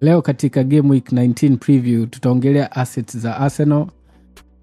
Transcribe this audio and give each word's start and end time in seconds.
leo 0.00 0.22
katika 0.22 0.64
game 0.64 0.90
week 0.90 1.12
19 1.12 1.56
preview 1.56 2.06
tutaongelea 2.06 2.72
assets 2.72 3.16
za 3.18 3.36
arsenal. 3.36 3.86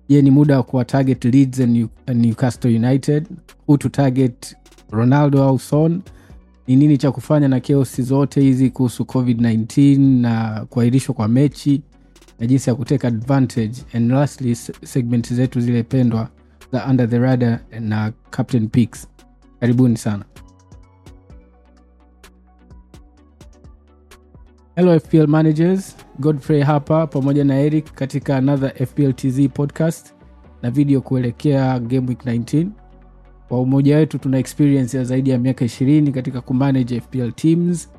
Je 0.10 0.22
ni 0.22 0.32
muda 0.32 0.58
wa 0.58 0.64
kuwa 0.64 0.86
target 0.86 1.26
leeds 1.26 1.60
and 1.60 1.90
newcastle 2.16 2.76
united. 2.78 3.28
Who 3.68 3.78
to 3.78 3.90
target? 3.90 4.56
Ronaldo 4.92 5.44
au 5.44 5.60
son? 5.60 6.02
Ni 6.68 6.76
nini 6.76 6.98
cha 6.98 7.12
kufanya 7.12 7.48
na 7.48 7.60
keosi 7.60 8.02
zote 8.02 8.42
hizi 8.42 8.70
kuhusu 8.70 9.04
covid-19 9.04 10.00
na 10.22 10.66
kuahirishwa 10.70 11.16
kwa 11.16 11.28
mechi? 11.28 11.82
Na 12.40 12.48
jinsi 12.48 12.70
ya 12.70 12.76
kuteka 12.76 13.08
advantage. 13.08 13.74
And 13.94 14.12
lastly 14.12 14.56
segment 14.84 15.34
zetu 15.34 15.60
zile 15.62 15.84
pendwa 15.84 16.30
za 16.72 16.86
under 16.88 17.10
the 17.10 17.20
radar 17.20 17.60
na 17.80 18.12
captain 18.30 18.68
picks 18.68 19.08
karibuni 19.60 19.98
sana 19.98 20.26
hello 24.76 25.00
fpl 25.00 25.28
managers. 25.28 25.96
Godfrey 26.20 26.62
hapa 26.62 27.08
pamoja 27.08 27.44
na 27.44 27.60
eric 27.60 27.94
katika 27.94 28.38
another 28.38 28.88
fpltz 28.88 29.48
podcast 29.54 30.14
na 30.62 30.72
video 30.72 31.02
kuelekea 31.02 31.80
game 31.80 32.08
week 32.08 32.26
19 32.26 32.68
kwa 33.48 33.62
umoja 33.62 33.98
wetu 33.98 34.18
tuna 34.18 34.38
experience 34.38 34.98
ya 34.98 35.04
zaidi 35.04 35.30
ya 35.30 35.40
miaka 35.40 35.66
20 35.66 36.12
katika 36.12 36.42
kumanage 36.42 37.00
fpl 37.02 37.32
teams. 37.32 37.90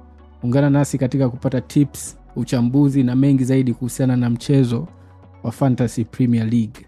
Ungana 0.43 0.71
nasi 0.71 0.99
katika 0.99 1.29
kupata 1.29 1.61
tips 1.61 2.17
uchambuzi 2.37 3.03
na 3.03 3.17
mengi 3.17 3.45
zaidi 3.45 3.75
kuhusiana 3.75 4.17
na 4.17 4.31
mchezo 4.31 4.89
wa 5.43 5.53
fantasy 5.53 6.05
premier 6.05 6.47
league. 6.47 6.87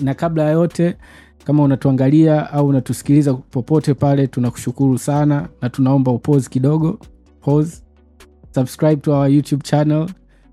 Na 0.00 0.14
kabla 0.14 0.42
ya 0.42 0.50
yote 0.50 0.96
kama 1.44 1.62
unatuangalia 1.62 2.50
au 2.52 2.66
unatusikiliza 2.68 3.34
popote 3.34 3.94
pale 3.94 4.26
tunakushukuru 4.26 4.98
sana 4.98 5.48
na 5.62 5.70
tunaomba 5.70 6.12
upose 6.12 6.50
kidogo. 6.50 6.98
Pause 7.40 7.82
subscribe 8.54 8.96
to 8.96 9.12
our 9.12 9.30
youtube 9.30 9.62
channel 9.62 10.08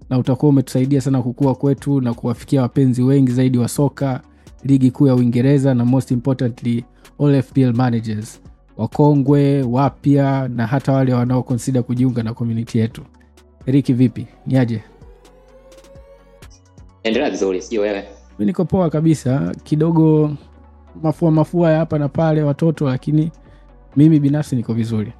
na 0.09 0.17
utakuwa 0.17 0.49
umetusaidia 0.49 1.01
sana 1.01 1.21
kukua 1.21 1.55
kwetu 1.55 2.01
na 2.01 2.13
kuwafikia 2.13 2.61
wapenzi 2.61 3.01
wengi 3.03 3.31
zaidi 3.31 3.57
wa 3.57 3.67
soka 3.67 4.21
ligi 4.63 4.91
kuu 4.91 5.07
ya 5.07 5.15
uingereza 5.15 5.73
na 5.73 5.85
most 5.85 6.11
importantly 6.11 6.85
all 7.19 7.41
fpl 7.41 7.73
managers. 7.73 8.41
Wakongwe 8.77 9.61
wapya 9.63 10.47
na 10.47 10.67
hata 10.67 10.91
wale 10.93 11.13
wanaokonsida 11.13 11.83
kujiunga 11.83 12.23
na 12.23 12.33
komuniti 12.33 12.77
yetu. 12.79 13.01
Eriki 13.65 13.93
vipi? 13.93 14.27
Niaje 14.47 14.83
endelea 17.03 17.29
vizuri 17.29 17.61
sio 17.61 17.81
wewe. 17.81 18.03
Mi 18.39 18.45
niko 18.45 18.65
poa 18.65 18.89
kabisa. 18.89 19.55
Kidogo 19.63 20.31
mafua 21.03 21.31
mafua 21.31 21.71
ya 21.71 21.79
hapa 21.79 21.99
na 21.99 22.09
pale 22.09 22.43
watoto 22.43 22.85
lakini 22.89 23.31
mimi 23.95 24.19
binafsi 24.19 24.55
niko 24.55 24.73
vizuri 24.73 25.13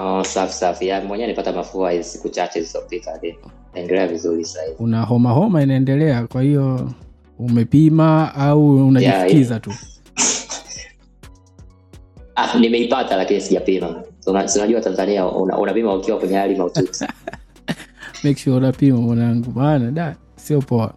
oh, 0.00 0.24
safi 0.24 0.52
safi. 0.52 0.92
Mwenyewe 1.08 1.28
nipata 1.28 1.52
mafua 1.52 1.90
hizi 1.90 2.04
siku 2.04 2.28
chache 2.28 2.60
zilizopita 2.60 3.20
naendelea 3.74 4.06
vizuri 4.06 4.44
sahivi 4.44 4.76
una 4.78 5.02
homa 5.02 5.30
homa 5.30 5.62
inaendelea 5.62 6.26
kwa 6.26 6.42
hiyo 6.42 6.90
umepima 7.38 8.34
au 8.34 8.86
unajisikiza 8.88 9.60
tu? 9.60 9.72
ah, 12.36 12.58
nimeipata 12.58 13.16
lakini 13.16 13.40
sijapima. 13.40 14.02
Una- 14.26 14.48
si 14.48 14.58
unajua 14.58 14.80
tanzania 14.80 15.26
una- 15.26 15.94
ukiwa 15.94 16.18
kwenye 16.18 16.36
hali 16.36 16.56
maututi 16.56 17.04
make 18.24 18.36
sure 18.40 18.56
unapima 18.56 18.98
mwanangu. 19.00 19.50
Maana 19.50 19.90
da 19.90 20.16
sio 20.36 20.60
poa. 20.60 20.94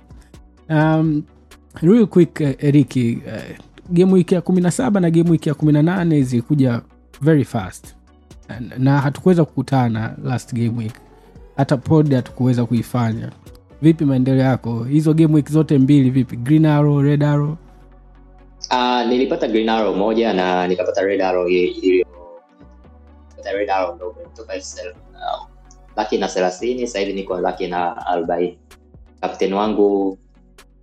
Um, 0.69 1.23
real 1.81 2.07
quick 2.07 2.39
uh, 2.39 2.63
eriki 2.63 3.17
uh, 3.27 3.57
game 3.89 4.13
wiki 4.13 4.35
ya 4.35 4.41
kumi 4.41 4.61
na 4.61 4.71
saba 4.71 4.99
na 4.99 5.09
game 5.09 5.29
wiki 5.29 5.49
ya 5.49 5.55
kumi 5.55 5.73
na 5.73 5.81
nane 5.81 6.21
zilikuja 6.23 6.81
very 7.21 7.43
fast 7.43 7.95
na, 8.77 9.01
hatukuweza 9.01 9.45
kukutana 9.45 10.15
last 10.23 10.53
game 10.53 10.73
week. 10.77 10.93
Hata 11.57 11.77
pod 11.77 12.13
hatukuweza 12.15 12.65
kuifanya. 12.65 13.31
Vipi 13.81 14.05
maendeleo 14.05 14.43
yako? 14.45 14.83
Hizo 14.83 15.13
game 15.13 15.35
week 15.35 15.49
zote 15.51 15.77
mbili 15.77 16.09
vipi? 16.09 16.35
Green 16.35 16.65
arrow 16.65 17.01
red 17.01 17.23
arrow? 17.23 17.57
Uh, 18.71 19.07
nilipata 19.09 19.47
green 19.47 19.69
arrow 19.69 19.95
moja 19.95 20.33
na 20.33 20.67
nikapata 20.67 21.01
red 21.01 21.21
arrow 21.21 21.47
i- 21.49 22.05
red 23.53 23.69
arrow 23.69 23.95
ndogo 23.95 24.13
kutoka 24.19 24.53
FSL. 24.53 24.93
Ah, 25.15 25.47
laki 25.95 26.17
na 26.17 26.27
thelathini 26.27 26.87
sahivi 26.87 27.13
niko 27.13 27.39
laki 27.41 27.67
na 27.67 28.07
arobaini. 28.07 28.57
Kapten 29.21 29.53
wangu 29.53 30.17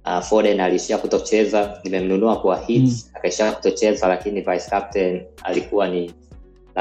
uh, 0.07 0.21
foden 0.21 0.61
aliishia 0.61 0.99
kutocheza. 0.99 1.79
Nimemnunua 1.84 2.41
kwa 2.41 2.59
hits 2.59 3.05
Mm. 3.07 3.11
akaishia 3.17 3.53
kutocheza 3.53 4.09
lakini 4.09 4.41
vice 4.41 4.71
captain 4.71 5.23
alikuwa 5.45 5.89
ni 5.89 6.13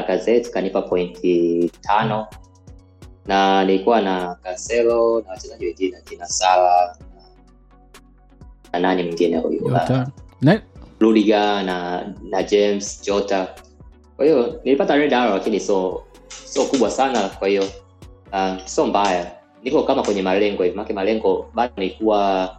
Lacazette 0.02 0.50
kanipa 0.50 0.82
pointi 0.82 1.72
tano. 1.82 2.28
Na 3.26 3.66
nilikuwa 3.66 4.02
na 4.02 4.36
Cancelo 4.44 5.22
na 5.26 5.30
wachezaji 5.32 5.66
wengine 5.66 5.98
akina 5.98 6.26
Sala 6.26 6.96
na 8.74 8.80
nani 8.80 9.04
mwingine 9.04 9.38
huyu? 9.38 9.70
Na, 10.42 10.62
Rudiger 11.00 11.64
na 11.64 12.06
na 12.30 12.44
James 12.44 13.02
Jota. 13.06 13.48
Kwa 14.16 14.26
hiyo 14.26 14.60
nilipata 14.64 14.96
red 14.96 15.14
arrow 15.14 15.34
lakini 15.34 15.60
so 15.60 16.04
sio 16.46 16.64
kubwa 16.64 16.92
sana, 16.92 17.30
kwa 17.30 17.48
hiyo 17.48 17.64
uh, 18.34 18.66
so 18.66 18.88
mbaya. 18.88 19.32
Niko 19.64 19.84
kama 19.84 20.04
kwenye 20.04 20.22
malengo 20.22 20.64
hivi, 20.64 20.76
maana 20.76 20.94
malengo 20.94 21.46
bado 21.54 21.74
nilikuwa 21.78 22.56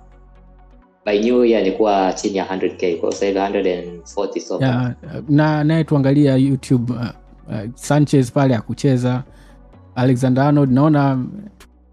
by 1.07 1.19
new 1.19 1.45
year 1.45 1.63
nilikuwa 1.63 2.13
chini 2.13 2.37
ya 2.39 2.45
100k, 2.45 2.77
kwa 2.79 3.11
hiyo 3.11 3.13
sasa 3.13 3.27
hivi 3.27 3.39
140 3.39 4.41
so 4.41 4.59
yeah, 4.61 4.95
na 5.29 5.65
naye 5.65 5.85
tuangalia 5.85 6.37
youtube 6.37 6.93
uh, 6.93 7.07
uh, 7.51 7.71
sanchez 7.75 8.33
pale 8.33 8.55
akucheza 8.57 9.23
alexander 9.95 10.45
arnold 10.45 10.73
naona 10.73 11.25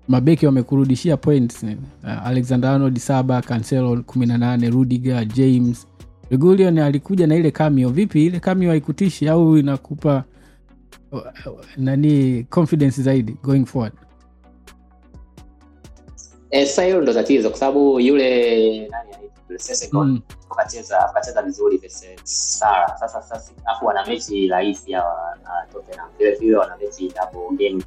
mabeki 0.08 0.46
wamekurudishia 0.46 1.18
points 1.18 1.64
uh, 1.64 2.28
alexander 2.28 2.70
arnold 2.70 2.98
saba 2.98 3.42
cancelo 3.42 3.96
18 3.96 4.70
rudiger 4.72 5.26
james. 5.26 5.88
Regulion 6.30 6.78
alikuja 6.80 7.28
na 7.28 7.36
ile 7.36 7.52
cameo. 7.52 7.90
Vipi 7.90 8.26
ile 8.26 8.40
cameo 8.40 8.70
haikutishi 8.70 9.30
au 9.30 9.58
inakupa 9.58 10.24
uh, 11.12 11.22
nani 11.78 12.44
confidence 12.50 13.02
zaidi 13.02 13.36
going 13.44 13.66
forward? 13.66 13.94
Eh, 16.52 16.68
sasa 16.68 16.84
hilo 16.84 17.02
ndo 17.02 17.14
tatizo, 17.14 17.50
kwa 17.50 17.60
sababu 17.60 18.00
yule 18.00 18.80
nani 18.88 19.27
mm. 19.94 20.22
wakacheza 20.50 20.98
wakacheza 20.98 21.42
vizuri 21.42 21.82
Sara. 22.24 22.98
Sasa 23.00 23.22
sasa 23.22 23.52
afu 23.66 23.86
wana 23.86 24.06
mechi 24.06 24.48
rahisi 24.48 24.92
hawa 24.94 25.38
na 25.44 25.50
Tottenham. 25.74 26.10
Vile 26.18 26.32
vile 26.36 26.58
wana 26.58 26.78
mechi 26.78 27.08
double 27.34 27.58
game. 27.70 27.84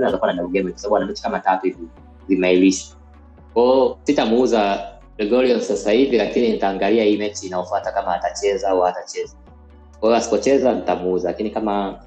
Na 0.00 0.10
double 0.10 0.48
game 0.60 0.70
kwa 0.70 0.78
sababu 0.80 0.94
wana 0.94 1.06
mechi 1.06 1.22
kama 1.22 1.38
tatu 1.40 1.66
hivi 1.66 1.88
zimeilisha 2.28 2.94
kwao. 3.54 3.98
sitamuuza 4.04 4.88
Gregorio 5.16 5.60
sasa 5.60 5.92
hivi, 5.92 6.16
lakini 6.16 6.48
nitaangalia 6.52 7.04
hii 7.04 7.16
mechi 7.16 7.46
inayofuata 7.46 7.92
kama 7.92 8.14
atacheza 8.14 8.68
au 8.68 8.80
hatacheza. 8.80 9.34
Kwa 10.00 10.08
hiyo 10.08 10.16
asipocheza 10.16 10.72
nitamuuza, 10.74 11.28
lakini 11.28 11.50
kama 11.50 12.00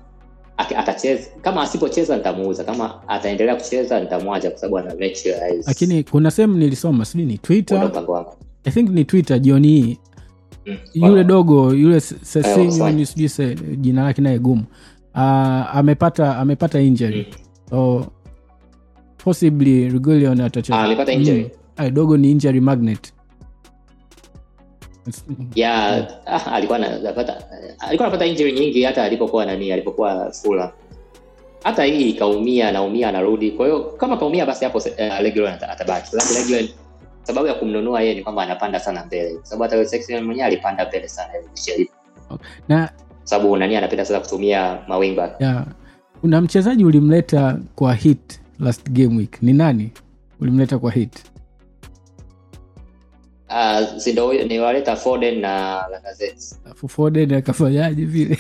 atacheza 0.58 1.30
kama 1.42 1.62
asipocheza 1.62 2.18
nitamuuza, 2.18 2.64
kama 2.64 3.08
ataendelea 3.08 3.56
kucheza 3.56 4.00
nitamwacha 4.00 4.50
kwa 4.50 4.59
sababu 4.59 4.78
ana 4.78 4.96
mechi 4.96 5.30
lakini 5.68 6.04
kuna 6.04 6.32
sehemu 6.32 6.58
nilisoma 6.58 7.06
sijui 7.06 7.26
ni 7.26 7.38
twitter. 7.38 7.92
I 8.66 8.72
think 8.72 8.90
ni 8.90 9.06
twitter 9.06 9.40
jioni 9.40 9.68
hii 9.68 9.97
Mm. 10.66 10.78
yule 10.94 11.24
dogo 11.24 11.74
yule 11.74 11.96
Eh, 11.96 12.02
sijui 13.06 13.56
jina 13.78 14.03
lake 14.03 14.22
naye 14.22 14.40
gumu. 14.40 14.64
Uh, 15.16 15.22
amepata 15.75 16.38
amepata 16.38 16.80
injury. 16.80 17.28
Mm. 17.30 17.38
so 17.70 18.06
possibly 19.18 19.90
Regulion 19.90 20.42
atacheza. 20.42 20.80
Ah. 20.80 20.81
Mm. 21.44 21.50
Ay, 21.78 21.90
dogo 21.92 22.18
ni 22.18 22.31
injury 22.31 22.59
magnet. 22.62 23.14
Ya 25.56 26.08
ah, 26.26 26.52
alikuwa 26.52 26.78
anapata 26.78 27.44
alikuwa 27.80 28.08
anapata 28.08 28.26
injury 28.26 28.52
nyingi 28.52 28.84
hata 28.84 29.03
alipokuwa 29.03 29.46
nani 29.46 29.72
alipokuwa 29.72 30.32
fula 30.32 30.73
hata 31.64 31.84
hii 31.84 32.14
kaumia 32.14 32.70
anaumia 32.70 33.09
anarudi. 33.09 33.52
Kwa 33.52 33.66
hiyo 33.66 33.79
kama 33.79 34.17
kaumia 34.17 34.46
basi 34.46 34.66
hapo 34.66 34.78
uh, 34.78 35.20
Reguilon 35.22 35.52
ata- 35.53 35.70
atabaki. 35.70 36.16
Lakini 36.16 36.40
Reguilon 36.40 36.70
sababu 37.24 37.48
ya 37.48 37.54
kumnunua 37.54 38.02
yeye 38.02 38.16
ni 38.16 38.24
kwamba 38.24 38.44
anapanda 38.44 38.80
sana 38.80 39.06
mbele. 39.06 39.34
Kwa 39.36 39.46
sababu 39.46 39.64
hata 39.64 39.86
Sexton 39.90 40.24
mwenyewe 40.24 40.48
alipanda 40.48 40.86
mbele 40.88 41.08
sana 41.08 41.30
hivi 41.68 41.90
na 42.68 42.90
sababu 43.24 43.58
nani 43.58 43.76
anapenda 43.76 44.06
sana 44.06 44.20
kutumia 44.20 44.78
mawingback 44.88 45.42
kuna 46.22 46.42
mchezaji 46.42 46.86
ulimleta 46.86 47.60
kwa 47.76 47.94
hit 47.94 48.40
last 48.60 48.90
game 48.90 49.18
week? 49.18 49.42
Ni 49.42 49.54
nani 49.54 49.92
ulimleta 50.42 50.80
kwa 50.80 50.92
hit? 50.92 51.24
Uh, 53.50 53.98
sindo 53.98 54.26
huyo 54.28 54.44
niwaleta 54.46 54.96
Foden 54.96 55.40
na 55.40 55.84
Lacazette. 55.92 56.56
Alafu 56.66 56.88
Foden 56.88 57.34
akafanyaje 57.34 58.06
vile? 58.06 58.38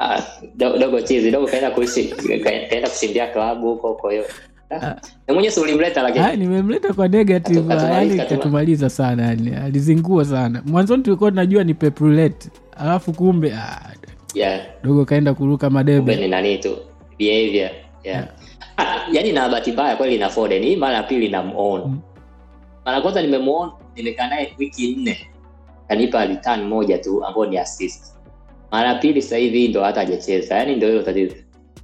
Ah, 0.00 0.22
dogo 0.56 1.00
chizi 1.00 1.30
dogo 1.30 1.46
kaenda 1.46 1.70
kuishi 1.70 2.04
kaenda 2.44 2.88
kushindia 2.88 3.26
klabu 3.26 3.68
huko 3.74 3.94
kwa 3.94 4.12
hiyo. 4.12 4.24
Ah. 4.24 4.47
na 5.26 5.34
mwenyewe 5.34 5.50
si 5.50 5.60
ulimleta 5.60 6.02
lakini 6.02 6.36
nimemleta 6.36 6.92
kwa 6.94 7.08
negative 7.08 7.74
yani 7.74 8.16
katumaliza 8.16 8.90
sana 8.90 9.22
yani 9.26 9.54
alizingua 9.56 10.24
sana. 10.24 10.62
Mwanzoni 10.66 11.02
tulikuwa 11.02 11.30
tunajua 11.30 11.64
ni 11.64 11.74
peprulet 11.74 12.50
alafu 12.76 13.12
kumbe 13.12 13.52
ah, 13.54 13.92
yeah. 14.34 14.60
dogo 14.82 15.04
kaenda 15.04 15.34
kuruka 15.34 15.70
madebe. 15.70 16.16
Ni 16.16 16.28
nani 16.28 16.58
tu 16.58 16.76
behavior 17.18 17.70
yeah. 18.04 18.28
Ah, 18.76 18.98
yani 19.14 19.32
na 19.32 19.48
bahati 19.48 19.72
mbaya 19.72 19.96
kweli 19.96 20.18
na 20.18 20.28
Foden 20.28 20.62
hii 20.62 20.76
mara 20.76 20.96
ya 20.96 21.02
pili 21.02 21.28
namuona 21.28 21.84
Mm. 21.86 21.98
mara 22.84 23.00
kwanza 23.00 23.22
nimemuona 23.22 23.72
nimekaa 23.96 24.28
naye 24.28 24.54
wiki 24.58 24.96
nne 24.96 25.18
kanipa 25.88 26.26
return 26.26 26.62
moja 26.64 26.98
tu 26.98 27.24
ambayo 27.24 27.46
ni 27.46 27.58
assist. 27.58 28.14
Mara 28.70 28.88
ya 28.88 28.94
pili 28.94 29.22
sasa 29.22 29.36
hivi 29.36 29.68
ndo 29.68 29.82
hata 29.82 30.00
hajacheza 30.00 30.54
yani 30.56 30.76
ndo 30.76 30.86
hilo 30.88 31.02
tatizo 31.02 31.34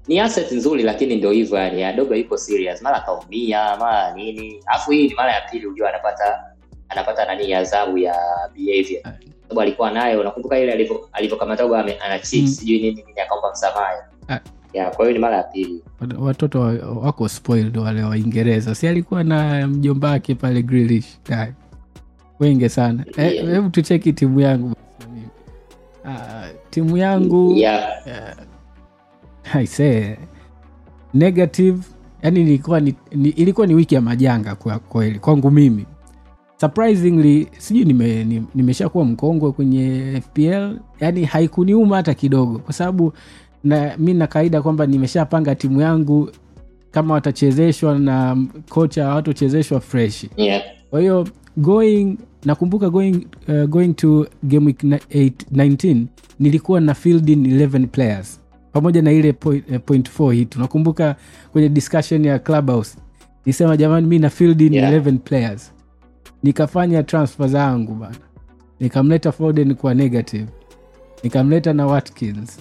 ni 0.09 0.21
asset 0.21 0.53
nzuri 0.53 0.83
lakini 0.83 1.17
ndio 1.17 1.31
hivyo 1.31 1.59
yani 1.59 1.85
adobe 1.85 2.19
yuko 2.19 2.37
serious 2.37 2.83
mara 2.83 3.01
kaumia 3.01 3.77
mara 3.77 4.15
nini 4.15 4.61
alafu 4.67 4.91
hii 4.91 5.09
ni 5.09 5.15
mara 5.15 5.33
ya 5.33 5.41
pili 5.41 5.67
ujua 5.67 5.89
anapata 5.89 6.45
anapata 6.89 7.25
nani 7.27 7.55
adhabu 7.55 7.99
ya 7.99 8.15
behavior 8.55 9.03
sababu 9.43 9.61
alikuwa 9.61 9.91
nayo 9.91 10.21
unakumbuka 10.21 10.59
ile 10.59 10.89
alivyokamata 11.13 11.65
ame- 11.65 11.95
ana 11.99 12.19
cheat 12.19 12.43
Mm. 12.43 12.49
sijui 12.49 12.79
nini 12.79 13.03
nini 13.07 13.21
akaomba 13.21 13.51
msamaha 13.53 13.93
Ah. 14.29 14.39
ya 14.73 14.91
kwa 14.91 15.05
hiyo 15.05 15.13
ni 15.13 15.19
mara 15.19 15.37
ya 15.37 15.43
pili 15.43 15.83
watoto 16.19 16.61
wa- 16.61 16.73
wako 17.03 17.29
spoiled 17.29 17.77
wale 17.77 18.03
waingereza 18.03 18.75
si 18.75 18.89
alikuwa 18.89 19.25
na 19.25 19.67
mjomba 19.69 20.11
wake 20.11 20.35
pale 20.35 20.63
grilish 20.63 21.07
Dai. 21.29 21.53
wenge 22.41 22.69
sana 22.69 23.05
hebu 23.17 23.51
Yeah. 23.51 23.71
tucheki 23.71 24.13
timu 24.13 24.41
yangu. 24.41 24.75
Ah, 26.07 26.49
timu 26.71 26.97
yangu 26.97 27.53
yeah. 27.57 28.37
aisee 29.55 30.17
negative 31.15 31.79
yani 32.23 32.41
ilikuwa 32.41 32.81
ni, 32.81 32.95
ni, 33.15 33.29
ilikuwa 33.29 33.67
ni 33.67 33.75
wiki 33.75 33.95
ya 33.95 34.01
majanga 34.01 34.55
kwa 34.55 34.79
kweli 34.79 35.19
kwangu 35.19 35.51
mimi. 35.51 35.87
Surprisingly 36.61 37.49
sijui 37.59 37.85
nime, 37.85 38.25
ni- 38.25 38.43
nimeshakuwa 38.55 39.05
mkongwe 39.05 39.53
kwenye 39.53 40.03
fpl 40.25 40.77
yani 41.01 41.25
haikuniuma 41.25 41.97
hata 41.97 42.15
kidogo 42.15 42.59
kwa 42.59 42.73
sababu 42.75 43.13
na, 43.65 43.97
mi 43.99 44.15
na 44.15 44.27
kawaida 44.27 44.63
kwamba 44.63 44.87
nimeshapanga 44.87 45.55
timu 45.55 45.81
yangu 45.81 46.31
kama 46.91 47.15
watachezeshwa 47.15 47.99
na 47.99 48.37
kocha 48.69 49.05
hawatochezeshwa 49.07 49.81
fresh. 49.81 50.27
Yeah. 50.37 50.63
kwa 50.91 51.01
hiyo 51.01 51.29
going 51.57 52.17
nakumbuka 52.45 52.91
going, 52.91 53.27
uh, 53.49 53.65
going 53.65 53.93
to 53.95 54.27
game 54.43 54.67
week 54.67 54.85
8, 54.85 55.33
19 55.53 56.05
nilikuwa 56.41 56.81
na 56.81 56.95
fielding 56.95 57.37
11 57.37 57.87
players 57.87 58.41
pamoja 58.75 59.03
na 59.03 59.13
ile 59.13 59.33
point, 59.33 59.71
uh, 59.71 59.77
point 59.87 60.11
4 60.19 60.33
hii 60.33 60.45
tunakumbuka 60.45 61.17
kwenye 61.53 61.69
discussion 61.69 62.25
ya 62.25 62.39
clubhouse 62.39 62.99
nisema 63.47 63.77
jamani 63.77 64.07
mi 64.07 64.19
na 64.19 64.31
fielding 64.31 64.75
Yeah. 64.75 64.93
11 64.93 65.19
players. 65.19 65.73
Nikafanya 66.43 67.03
transfer 67.03 67.49
zangu 67.49 67.95
bana. 67.95 68.17
Nikamleta 68.81 69.33
foden 69.33 69.75
kwa 69.75 69.95
negative. 69.95 70.47
Nikamleta 71.23 71.73
na 71.73 71.87
watkins. 71.87 72.59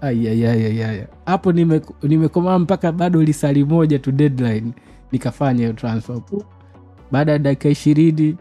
Ayayayaya 0.00 1.06
hapo 1.26 1.52
nime- 1.52 2.58
mpaka 2.58 2.92
bado 2.92 3.22
lisali 3.22 3.64
moja 3.64 3.98
tu 3.98 4.12
deadline. 4.12 4.72
Nikafanya 5.12 5.58
hiyo 5.60 5.72
transfer. 5.72 6.20
Baada 7.12 7.32
ya 7.32 7.38
dakika 7.38 7.68
ishirini 7.68 8.36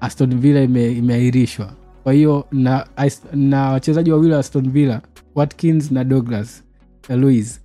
aston 0.00 0.40
villa 0.40 0.60
ime, 0.62 0.92
imeahirishwa. 0.92 1.72
Kwa 2.02 2.12
hiyo 2.12 2.46
na, 2.52 2.86
na 3.34 3.70
wachezaji 3.70 4.12
wawili 4.12 4.32
wa 4.32 4.38
aston 4.38 4.70
villa 4.70 5.00
watkins 5.36 5.90
na 5.90 6.04
douglas 6.04 6.64
na 7.08 7.16
louis 7.16 7.60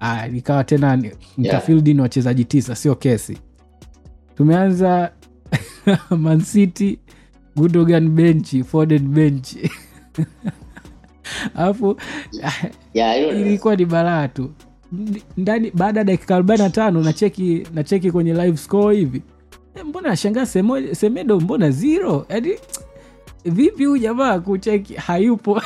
ikawa 0.00 0.28
nikawa 0.28 0.64
tena 0.64 0.96
ni- 0.96 1.10
yeah. 1.38 1.62
ni 1.94 2.00
wachezaji 2.00 2.44
tisa 2.44 2.74
sio 2.76 2.94
kesi. 2.94 3.38
Tumeanza 4.36 5.12
mancity 6.10 6.98
gudogan 7.56 8.08
benchi 8.08 8.64
foden 8.64 9.08
benchi 9.08 9.70
alafu 11.54 11.96
Yeah, 12.94 13.18
ilikuwa 13.40 13.76
ni 13.76 13.84
balaa 13.86 14.28
tu. 14.28 14.50
Ndani 15.36 15.70
baada 15.70 16.00
ya 16.00 16.04
dakika 16.04 16.38
45 16.40 17.04
nacheki 17.04 17.66
nacheki 17.74 18.10
kwenye 18.12 18.34
live 18.34 18.56
score 18.56 18.96
hivi. 18.96 19.22
Eh, 19.74 19.84
mbona 19.84 20.08
nashangaa 20.08 20.46
semedo 20.92 21.40
mbona 21.40 21.70
zero? 21.70 22.26
Yani 22.28 22.50
vipi 23.44 23.84
huu 23.84 23.96
jamaa 23.98 24.38
kucheki? 24.40 24.94
Hayupo 24.94 25.62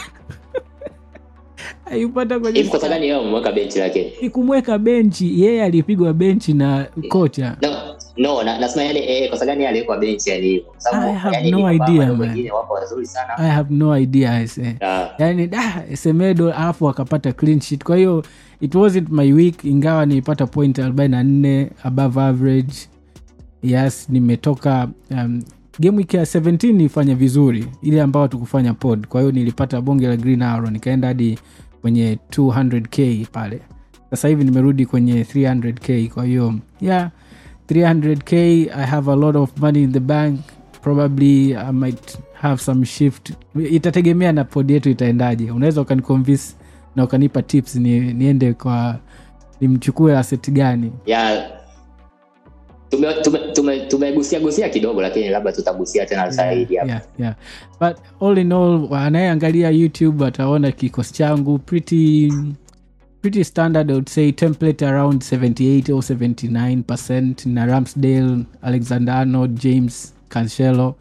hayupo 1.91 2.21
hata 2.21 2.41
kwenye 2.41 2.63
hivi 2.63 2.79
gani 2.89 3.07
yeye 3.09 3.53
benchi 3.53 3.79
lake. 3.79 4.13
Ni 4.23 4.31
kumweka 4.31 4.79
benchi 4.79 5.43
yeye 5.43 5.65
alipigwa 5.65 6.13
benchi 6.13 6.53
na 6.53 6.87
kocha. 7.09 7.57
No 7.63 7.69
no 8.17 8.43
na, 8.43 8.59
nasema 8.59 8.85
yale 8.85 9.01
eh, 9.25 9.31
kosa 9.31 9.47
gani 9.47 9.59
yeye 9.61 9.69
aliwekwa 9.69 9.99
benchi 9.99 10.31
yani 10.31 10.47
hivyo 10.47 10.65
Kwa 10.73 10.81
sababu 10.81 11.07
I 11.07 11.15
have 11.15 11.51
no 11.51 11.73
idea, 11.73 12.07
man. 12.07 12.21
wengine 12.21 12.51
wako 12.51 12.75
wazuri 12.75 13.07
sana. 13.07 13.39
I 13.39 13.49
have 13.51 13.75
no 13.75 13.99
idea 13.99 14.33
I 14.35 14.47
say. 14.47 14.65
Yeah. 14.81 15.11
yani 15.19 15.47
da 15.47 15.85
semedo 15.95 16.53
alafu 16.53 16.89
akapata 16.89 17.33
clean 17.33 17.61
sheet. 17.61 17.85
Kwa 17.85 17.97
hiyo 17.97 18.25
it 18.61 18.75
wasn't 18.75 19.09
my 19.11 19.33
week 19.33 19.65
ingawa 19.65 20.07
nilipata 20.07 20.47
point 20.47 20.79
44 20.79 21.67
above 21.85 22.21
average. 22.21 22.75
Yes 23.63 24.07
nimetoka 24.09 24.89
um, 25.11 25.43
game 25.81 25.97
week 25.99 26.15
ya 26.15 26.23
17 26.23 26.73
nilifanya 26.73 27.15
vizuri 27.15 27.67
ile 27.83 28.03
ambayo 28.03 28.29
tukufanya 28.29 28.75
pod. 28.75 29.07
Kwa 29.07 29.21
hiyo 29.21 29.33
nilipata 29.33 29.81
bonge 29.81 30.07
la 30.09 30.17
green 30.17 30.43
arrow 30.43 30.71
nikaenda 30.71 31.09
hadi 31.09 31.39
kwenye 31.81 32.19
200k 32.31 33.27
pale. 33.27 33.61
Sasa 34.11 34.29
hivi 34.29 34.45
nimerudi 34.45 34.87
kwenye 34.87 35.23
300k 35.23 36.09
kwa 36.09 36.25
hiyo 36.25 36.55
yeah 36.81 37.11
300k 37.69 38.35
i 38.77 38.87
have 38.87 39.11
a 39.13 39.17
lot 39.17 39.39
of 39.39 39.51
money 39.59 39.83
in 39.83 39.93
the 39.93 40.01
bank. 40.01 40.41
Probably 40.83 41.55
i 41.57 41.73
might 41.73 42.19
have 42.33 42.63
some 42.63 42.87
shift. 42.87 43.33
Itategemea 43.71 44.33
na 44.33 44.45
pod 44.45 44.71
yetu 44.71 44.91
itaendaje. 44.91 45.51
Unaweza 45.51 45.81
ukaniconvince 45.81 46.55
na 46.97 47.05
ukanipa 47.05 47.43
tips 47.43 47.77
ni, 47.77 48.01
niende 48.01 48.53
kwa 48.53 48.99
nimchukue 49.61 50.19
asset 50.19 50.51
gani. 50.51 50.93
Yeah 51.07 51.51
tumegusia 52.91 53.23
tume, 53.23 53.39
tume, 53.53 53.81
tumegusia 53.81 54.41
gusia 54.41 54.69
kidogo 54.69 55.03
lakini 55.03 55.29
labda 55.29 55.53
tutagusia 55.53 56.07
tena 56.07 56.31
zaidi 56.31 56.77
hapa. 56.77 56.91
yeah, 56.91 57.03
yeah. 57.19 57.35
but 57.81 57.97
all 58.23 58.39
in 58.39 58.53
all 58.53 58.89
anayeangalia 58.95 59.71
youtube 59.71 60.25
ataona 60.27 60.73
kikosi 60.73 61.13
changu 61.13 61.59
pretty 61.59 62.33
pretty 63.21 63.45
standard 63.45 63.91
I 63.91 63.95
would 63.95 64.09
say 64.09 64.33
template 64.33 64.87
around 64.87 65.23
78 65.23 65.93
or 65.95 66.03
79 66.03 66.83
percent. 66.83 67.47
Na 67.47 67.67
ramsdale 67.67 68.45
alexander 68.63 69.15
arnold 69.15 69.59
james 69.61 70.15
cancelo 70.29 70.95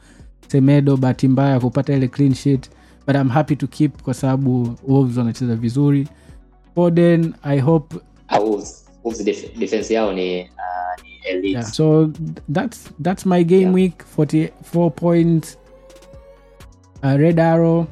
semedo 0.47 0.97
bahati 0.97 1.27
mbaya 1.27 1.59
kupata 1.59 1.93
ile 1.93 2.07
clean 2.07 2.33
sheet 2.33 2.69
but 3.07 3.15
i'm 3.15 3.29
happy 3.29 3.55
to 3.55 3.67
keep 3.67 4.01
kwa 4.01 4.13
sababu 4.13 4.75
wolves 4.87 5.17
wanacheza 5.17 5.55
vizuri. 5.55 6.07
Foden 6.75 7.33
i 7.43 7.59
hope 7.59 7.95
uh, 7.95 8.37
Wolves- 8.37 8.81
Wolves 9.03 9.25
def- 9.25 9.57
defense 9.59 9.93
yao 9.93 10.13
ni 10.13 10.41
uh, 10.41 10.47
ni 10.94 10.94
elite. 11.29 11.51
Yeah. 11.53 11.63
so 11.65 12.11
that's 12.53 12.89
that's 13.01 13.25
my 13.25 13.43
game 13.43 13.61
Yeah. 13.61 13.73
week 13.75 14.03
44 14.17 14.91
points 14.91 15.57
uh, 17.03 17.15
red 17.17 17.39
arrow 17.39 17.87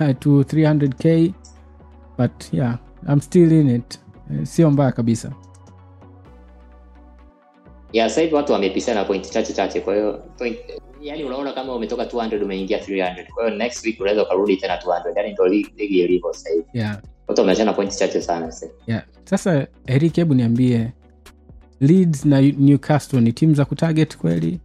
uh, 0.00 0.12
to 0.20 0.42
300k 0.44 1.34
but 2.18 2.48
yeah 2.52 2.76
i'm 3.08 3.20
still 3.20 3.52
in 3.52 3.68
it. 3.70 3.98
Uh, 4.30 4.44
sio 4.44 4.70
mbaya 4.70 4.92
kabisa. 4.92 5.32
Yeah 7.92 8.08
sasa 8.08 8.20
hivi 8.20 8.34
watu 8.34 8.52
wamepishana 8.52 9.04
point 9.04 9.30
chache 9.30 9.52
chache 9.52 9.80
kwa 9.80 9.94
hiyo 9.94 10.22
point 10.38 10.58
yani 11.00 11.24
unaona 11.24 11.52
kama 11.52 11.74
umetoka 11.74 12.04
200 12.04 12.42
umeingia 12.44 12.78
300 12.78 13.26
kwa 13.34 13.44
hiyo 13.44 13.56
next 13.58 13.84
week 13.86 14.00
unaweza 14.00 14.22
ukarudi 14.22 14.56
tena 14.56 14.76
200 14.76 15.12
yani 15.16 15.32
ndo 15.32 15.46
ligi 15.46 16.00
ilivyo 16.00 16.32
sasa 16.32 16.50
hivi. 16.50 16.64
Yeah. 16.72 17.00
Watu 17.28 17.40
wameachana 17.40 17.72
point 17.72 17.98
chache 17.98 18.20
sana 18.22 18.52
sasa 18.52 18.72
yeah. 18.86 19.02
Sasa 19.24 19.66
erik 19.86 20.14
hebu 20.16 20.34
niambie 20.34 20.92
leeds 21.80 22.24
na 22.24 22.40
newcastle 22.40 23.20
ni 23.20 23.32
timu 23.32 23.54
za 23.54 23.64
kutarget 23.64 24.16
kweli 24.16 24.60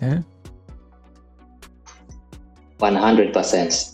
eh? 0.00 0.18
100%. 2.78 3.90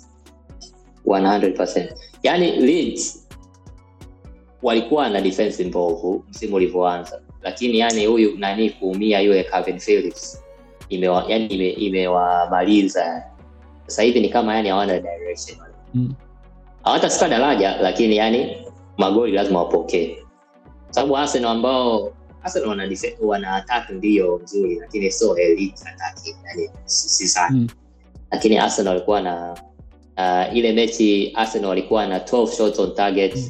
100%. 1.06 1.92
yani 2.22 2.50
Leeds 2.56 3.26
walikuwa 4.62 5.08
na 5.08 5.20
defense 5.20 5.64
mbovu 5.64 6.24
msimu 6.30 6.56
ulivyoanza 6.56 7.20
lakini 7.42 7.78
yani 7.78 8.06
huyu 8.06 8.38
nani 8.38 8.70
kuumia 8.70 9.20
yule 9.20 9.44
Calvin 9.44 9.78
Phillips 9.78 10.42
imewa, 10.88 11.24
yani 11.28 11.46
ime- 11.46 11.70
imewamaliza 11.70 13.22
sasa 13.86 14.02
hivi 14.02 14.20
ni 14.20 14.28
kama 14.28 14.54
yani 14.54 14.68
hawana 14.68 14.98
direction 15.00 15.58
Mm. 15.94 16.14
hawatasika 16.82 17.28
daraja 17.28 17.76
lakini 17.76 18.16
yani 18.16 18.56
magoli 18.98 19.32
lazima 19.32 19.58
wapokee 19.58 20.16
sababu 20.90 21.16
Arsenal 21.16 21.50
ambao 21.50 22.12
Arsenal 22.46 22.68
wana, 22.68 22.86
defe- 22.86 23.16
wana 23.20 23.54
attack 23.54 23.90
ndio 23.90 24.40
nzuri 24.44 24.74
lakini 24.80 25.10
sio 25.12 25.36
elite 25.36 25.82
attack 25.88 26.18
yani 26.44 26.70
si 26.84 27.08
si 27.08 27.28
sana. 27.28 27.56
Mm. 27.56 27.66
lakini 28.30 28.58
arsenal 28.58 28.92
walikuwa 28.94 29.20
na 29.20 29.52
uh, 30.18 30.56
ile 30.56 30.72
mechi 30.72 31.32
arsenal 31.34 31.68
walikuwa 31.68 32.06
na 32.06 32.18
12 32.18 32.56
shots 32.56 32.78
on 32.78 32.94
target. 32.94 33.36
Mm. 33.36 33.48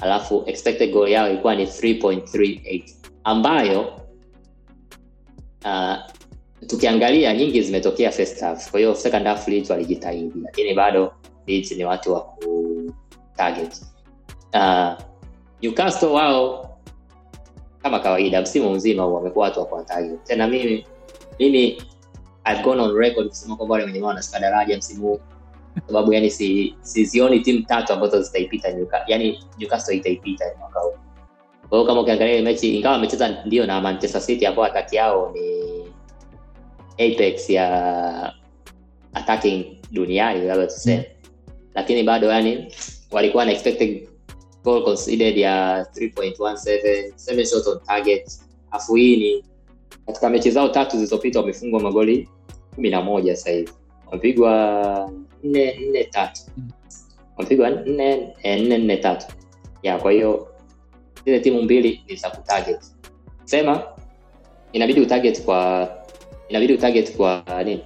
alafu 0.00 0.42
expected 0.46 0.92
goal 0.92 1.10
yao 1.10 1.28
ilikuwa 1.30 1.54
ni 1.54 1.64
3.38 1.64 2.82
ambayo 3.24 3.80
uh, 5.64 5.94
tukiangalia 6.66 7.34
nyingi 7.34 7.62
zimetokea 7.62 8.10
first 8.10 8.40
half. 8.40 8.70
Kwa 8.70 8.80
hiyo 8.80 8.94
second 8.94 9.26
half 9.26 9.48
Leeds 9.48 9.70
walijitahidi 9.70 10.40
lakini 10.44 10.74
bado 10.74 11.12
Leeds 11.46 11.72
ni 11.72 11.84
watu 11.84 12.12
wa 12.12 12.20
ku 12.20 12.92
target 13.36 13.82
uh, 14.54 14.92
newcastle 15.62 16.08
wao 16.08 16.73
kama 17.84 17.98
kawaida 18.00 18.40
msimu 18.42 18.70
mzima 18.70 19.02
huu 19.02 19.14
wamekuwa 19.14 19.44
watu 19.44 19.60
wa 19.60 19.84
tena 20.24 20.46
mimi 20.48 20.86
mimi 21.38 21.82
I've 22.46 22.62
gone 22.62 22.82
on 22.82 22.96
record 22.96 23.28
kusema 23.28 23.56
kwamba 23.56 23.72
wale 23.72 23.84
wenye 23.86 24.00
wanashuka 24.00 24.40
daraja 24.40 24.78
msimu 24.78 25.02
huu. 25.08 25.20
Sababu 25.86 26.12
yani 26.12 26.30
si 26.30 26.74
sizioni 26.80 27.40
timu 27.40 27.62
tatu 27.62 27.92
ambazo 27.92 28.22
zitaipita 28.22 28.68
yani 29.06 29.44
Newcastle 29.58 29.96
itaipita 29.96 30.44
mwaka 30.58 30.80
huu. 30.80 30.92
Kwa 31.68 31.78
hiyo 31.78 31.88
kama 31.88 32.00
ukiangalia 32.00 32.42
mechi 32.42 32.76
ingawa 32.76 32.94
amecheza 32.96 33.28
ndio 33.44 33.66
na 33.66 33.80
Manchester 33.80 34.20
City 34.20 34.46
ambao 34.46 34.64
ataki 34.64 34.96
yao 34.96 35.32
ni 35.34 35.84
apex 36.92 37.50
ya 37.50 38.32
attacking 39.14 39.64
duniani 39.92 40.40
labda 40.46 40.66
tuseme. 40.66 41.10
Lakini 41.74 42.02
bado 42.02 42.26
yani 42.30 42.72
walikuwa 43.10 43.44
na 43.44 43.52
expected 43.52 44.08
goal 44.64 44.84
conceded 44.84 45.36
ya 45.36 45.82
3.17 45.82 47.12
seven 47.16 47.46
shots 47.46 47.66
on 47.66 47.80
target 47.86 48.40
afu 48.70 48.94
hii 48.94 49.16
ni 49.16 49.44
katika 50.06 50.30
mechi 50.30 50.50
zao 50.50 50.68
tatu 50.68 50.96
zilizopita 50.96 51.40
wamefungwa 51.40 51.80
magoli 51.80 52.28
kumi 52.74 52.90
na 52.90 53.02
moja 53.02 53.36
sasa 53.36 53.64
wamepigwa 54.06 55.10
nne 55.42 55.78
nne 55.88 56.04
tatu. 56.04 56.40
Wamepigwa 57.36 57.70
nne 57.70 58.34
eh, 58.42 58.62
nne 58.62 58.78
nne 58.78 58.96
tatu. 58.96 59.26
Ya 59.82 59.98
kwa 59.98 60.12
hiyo 60.12 60.48
zile 61.24 61.40
timu 61.40 61.62
mbili 61.62 62.04
ni 62.08 62.16
za 62.16 62.30
kutarget. 62.30 62.80
Sema 63.44 63.82
inabidi 64.72 65.00
utarget 65.00 65.42
kwa 65.44 65.88
inabidi 66.48 66.72
utarget 66.74 67.16
kwa 67.16 67.44
nini 67.64 67.84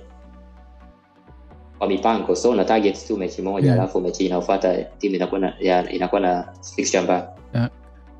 kwa 1.78 1.88
mipango. 1.88 2.36
So 2.36 2.50
una 2.50 2.64
target 2.64 3.06
tu 3.06 3.16
mechi 3.16 3.42
moja 3.42 3.66
Yeah. 3.66 3.78
alafu 3.78 4.00
mechi 4.00 4.26
inayofuata 4.26 4.74
timu 4.84 5.14
inakuwa 5.14 5.40
na 5.40 5.52
ya- 5.60 5.90
inakuwa 5.92 6.20
na 6.20 6.44
fixture 6.76 7.02
mbaya. 7.02 7.28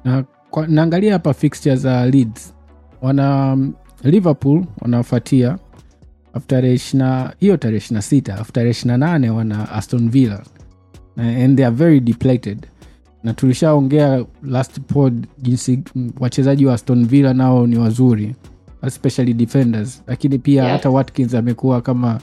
Na 0.04 0.24
kwa, 0.50 0.66
naangalia 0.66 1.12
hapa 1.12 1.34
fixture 1.34 1.76
za 1.76 2.06
Leeds. 2.06 2.54
Wana 3.02 3.52
um, 3.52 3.72
Liverpool 4.04 4.64
ishina 6.74 7.34
hiyo 7.40 7.56
tarehe 7.56 7.78
ishina 7.78 8.02
sita 8.02 8.34
afu 8.34 8.52
tarehe 8.52 8.70
ishina 8.70 8.96
nane 8.96 9.30
wana 9.30 9.72
Aston 9.72 10.10
Villa. 10.10 10.42
Na- 11.16 11.44
and 11.44 11.56
they 11.56 11.66
are 11.66 11.74
very 11.76 12.00
depleted. 12.00 12.66
Na 13.22 13.32
tulishaongea 13.34 14.24
last 14.42 14.80
pod 14.80 15.26
jinsi 15.38 15.80
wachezaji 16.20 16.66
wa 16.66 16.74
Aston 16.74 17.06
Villa 17.06 17.34
nao 17.34 17.66
ni 17.66 17.78
wazuri 17.78 18.34
especially 18.82 19.34
defenders. 19.34 20.02
Lakini 20.06 20.38
pia 20.38 20.62
Yeah. 20.62 20.72
hata 20.76 20.90
Watkins 20.90 21.34
amekuwa 21.34 21.80
kama 21.80 22.20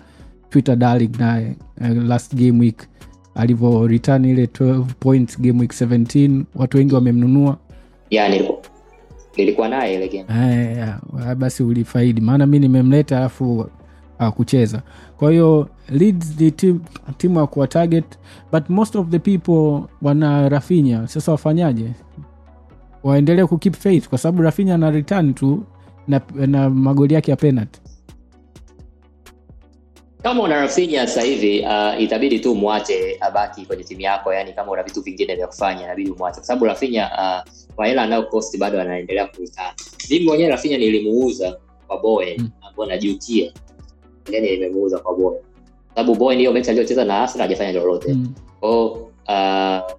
Twitter 0.50 0.76
darling 0.76 1.12
naye 1.20 1.56
uh, 1.82 1.88
last 2.04 2.36
game 2.36 2.60
week. 2.60 2.88
Alivyo 3.36 3.88
return 3.88 4.26
ile 4.26 4.46
12 4.46 4.84
point 5.00 5.40
game 5.40 5.60
week 5.62 5.72
17 5.72 6.44
watu 6.56 6.78
wengi 6.78 6.96
wamemnunua. 6.96 7.58
Yeah, 8.10 8.30
nilikuwa 8.30 8.58
nilikuwa 9.38 9.68
naye 9.70 9.96
ile 9.96 10.08
game. 10.08 10.26
Ya, 10.78 11.00
basi 11.38 11.64
ulifaidi. 11.64 12.22
Maana 12.22 12.46
mi 12.46 12.60
nimemleta 12.60 13.18
alafu 13.18 13.70
akucheza 14.20 14.82
kwa 15.18 15.32
hiyo 15.32 15.70
leads 15.90 16.40
ni 16.40 16.50
tim- 16.52 16.80
timu 17.18 17.40
ya 17.40 17.48
kuwa 17.48 17.68
target 17.68 18.06
but 18.52 18.70
most 18.70 18.96
of 18.96 19.08
the 19.10 19.20
people 19.20 19.88
wana 20.02 20.50
rafinya 20.50 21.08
sasa 21.08 21.32
wafanyaje? 21.32 21.92
Waendelee 23.04 23.46
kukeep 23.46 23.74
faith 23.76 24.10
kwa 24.10 24.18
sababu 24.18 24.42
rafinya 24.44 24.76
ana 24.76 24.92
return 24.92 25.34
tu 25.34 25.64
na, 26.08 26.22
na 26.48 26.70
magoli 26.70 27.14
yake 27.14 27.32
ya 27.32 27.38
penalty 27.38 27.80
kama 30.26 30.44
una 30.44 30.62
rafinya 30.62 31.08
sasa 31.08 31.22
hivi 31.22 31.62
uh, 31.62 32.02
itabidi 32.02 32.40
tu 32.40 32.56
mwache 32.56 33.18
abaki 33.22 33.66
kwenye 33.66 33.84
timu 33.84 34.02
yako 34.02 34.34
yani 34.34 34.54
kama 34.54 34.72
una 34.72 34.84
vitu 34.84 35.02
vingine 35.02 35.36
vya 35.36 35.48
kufanya 35.48 35.84
inabidi 35.84 36.12
umwache. 36.12 36.36
Kwa 36.36 36.44
sababu 36.44 36.66
rafinya 36.66 37.10
uh, 37.14 37.52
kwa 37.76 37.88
hela 37.88 38.02
anayo 38.04 38.28
bado 38.60 38.82
anaendelea 38.82 39.26
kuitaa 39.26 39.74
mimi 40.10 40.26
mwenyewe 40.26 40.50
rafinya 40.50 40.78
nilimuuza 40.78 41.58
kwa 41.88 42.00
boe 42.00 42.36
Mm. 42.40 42.50
ambao 42.70 42.86
najutia. 42.86 43.52
Yani 44.32 44.52
nimemuuza 44.52 45.00
kwa 45.00 45.16
boe 45.16 45.40
sababu 45.96 46.16
boe 46.16 46.36
hiyo 46.36 46.54
mechi 46.54 46.70
aliyocheza 46.70 47.06
na 47.06 47.24
asra 47.24 47.42
hajafanya 47.42 47.72
lolote. 47.72 48.14
Mm. 48.14 48.34
kwao 48.60 48.92
uh, 49.28 49.98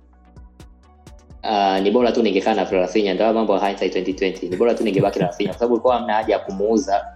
uh, 1.45 1.79
ni 1.83 1.91
bora 1.91 2.13
tu 2.13 2.23
ningekaa 2.23 2.55
na 2.55 2.65
rafinya 2.65 3.15
ndio 3.15 3.33
mambo 3.33 3.55
ya 3.55 3.67
hindsight 3.69 3.97
2020 3.97 4.51
ni 4.51 4.57
bora 4.57 4.75
tu 4.75 4.85
ningebaki 4.85 5.19
na 5.19 5.27
rafinya 5.27 5.51
kwa 5.51 5.59
sababu 5.59 5.75
ulikuwa 5.75 5.95
hamna 5.97 6.15
haja 6.15 6.33
ya 6.35 6.39
kumuuza 6.39 7.16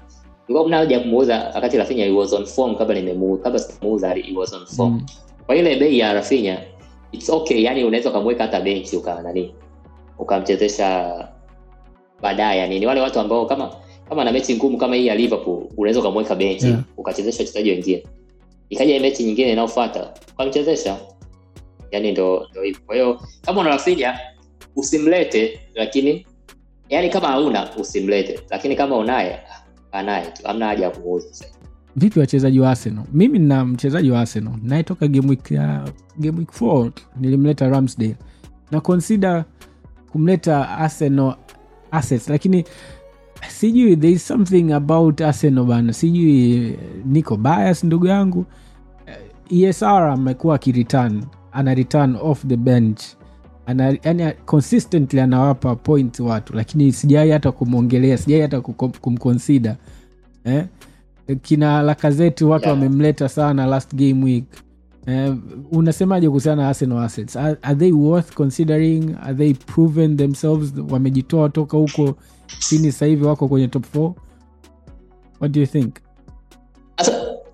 ilikuwa 0.50 0.62
hamna 0.62 0.76
haja 0.76 0.96
ya 0.96 1.02
kumuuza 1.02 1.52
wakati 1.54 1.76
Rafinha 1.78 2.04
he 2.04 2.10
was 2.10 2.32
on 2.32 2.46
form 2.46 2.76
kabla 2.76 2.94
nimemuuza 2.94 3.42
kabla 3.42 3.58
sijamuuza 3.58 4.14
he 4.14 4.36
was 4.36 4.52
on 4.52 4.66
form. 4.66 4.92
Mm. 4.92 5.06
kwa 5.46 5.56
ile 5.56 5.76
bei 5.76 5.98
ya 5.98 6.12
Rafinha 6.12 6.58
it's 7.12 7.30
okay 7.30 7.62
yani 7.62 7.84
unaweza 7.84 8.10
ukamweka 8.10 8.42
hata 8.42 8.60
benchi 8.60 8.96
uka 8.96 9.22
nani 9.22 9.54
ukamchezesha 10.18 11.28
baadaye 12.22 12.58
yani 12.60 12.80
ni 12.80 12.86
wale 12.86 13.00
watu 13.00 13.20
ambao 13.20 13.46
kama 13.46 13.74
kama 14.08 14.24
na 14.24 14.32
mechi 14.32 14.54
ngumu 14.56 14.78
kama 14.78 14.96
hii 14.96 15.06
ya 15.06 15.14
Liverpool 15.14 15.66
unaweza 15.76 16.00
ukamweka 16.00 16.34
benchi 16.34 16.66
Yeah. 16.66 16.80
ukachezesha 16.96 17.42
wachezaji 17.42 17.70
wengine. 17.70 18.06
Ikaja 18.70 19.00
mechi 19.00 19.24
nyingine 19.24 19.52
inayofuata 19.52 20.14
ukamchezesha. 20.34 20.96
Yani 21.90 22.12
ndo 22.12 22.46
ndo 22.50 22.62
hivyo. 22.62 22.80
Kwa 22.86 22.94
hiyo 22.94 23.20
kama 23.42 23.60
una 23.60 23.70
Rafinha 23.70 24.20
usimlete 24.76 25.60
lakini 25.74 26.26
yani 26.88 27.08
kama 27.08 27.28
hauna 27.28 27.76
usimlete. 27.76 28.40
Lakini 28.50 28.76
kama 28.76 28.96
unaye 28.96 29.38
naye 29.92 30.26
tu 30.30 30.46
amna 30.48 30.66
haja 30.66 30.84
ya 30.84 30.90
kumuuza 30.90 31.28
sasa 31.28 31.44
vipi 31.96 32.20
wachezaji 32.20 32.60
wa 32.60 32.70
arsenal? 32.70 33.04
Mimi 33.12 33.38
nina 33.38 33.64
mchezaji 33.64 34.10
wa 34.10 34.20
arsenal 34.20 34.52
nayetoka 34.62 35.08
game 35.08 35.28
week 35.28 35.50
ya 35.50 35.84
game 36.18 36.38
week 36.38 36.50
4 36.62 36.90
nilimleta 37.20 37.68
ramsdale. 37.68 38.16
Na 38.70 38.80
consider 38.80 39.44
kumleta 40.12 40.68
arsenal 40.68 41.34
assets 41.90 42.28
lakini 42.28 42.64
sijui 43.48 43.96
there 43.96 44.12
is 44.12 44.26
something 44.28 44.72
about 44.72 45.20
arsenal 45.20 45.64
bana 45.64 45.92
sijui 45.92 46.78
niko 47.04 47.36
bias 47.36 47.84
ndugu 47.84 48.06
yangu. 48.06 48.44
Eh, 49.50 49.68
esr 49.68 49.86
amekuwa 49.86 50.54
akiritan 50.54 51.24
ana 51.52 51.74
return 51.74 52.16
off 52.22 52.46
the 52.46 52.56
bench 52.56 53.02
ana, 53.66 53.96
yani 54.04 54.32
consistently 54.46 55.20
anawapa 55.20 55.76
point 55.76 56.20
watu 56.20 56.56
lakini 56.56 56.92
sijai 56.92 57.30
hata 57.30 57.52
kumwongelea 57.52 58.18
sijai 58.18 58.40
hata 58.40 58.60
kumconsider 59.00 59.76
eh? 60.44 60.64
kina 61.42 61.82
lakazeti 61.82 62.44
watu 62.44 62.64
Yeah. 62.68 62.78
wamemleta 62.82 63.28
sana 63.28 63.66
last 63.66 63.94
game 63.94 64.24
week 64.24 64.44
eh, 65.06 65.34
unasemaje 65.72 66.28
kuhusiana 66.28 66.62
na 66.62 66.68
arsenal 66.68 66.98
assets? 66.98 67.36
Are, 67.36 67.56
are 67.62 67.74
they 67.74 67.92
worth 67.92 68.34
considering? 68.34 69.14
Are 69.22 69.34
they 69.34 69.54
proven 69.54 70.16
themselves? 70.16 70.72
Wamejitoa 70.90 71.48
toka 71.48 71.76
huko 71.76 72.16
chini 72.58 72.92
sasa 72.92 73.06
hivi 73.06 73.24
wako 73.24 73.48
kwenye 73.48 73.68
top 73.68 73.84
4 73.96 74.12
what 75.40 75.52
do 75.52 75.60
you 75.60 75.66
think 75.66 75.94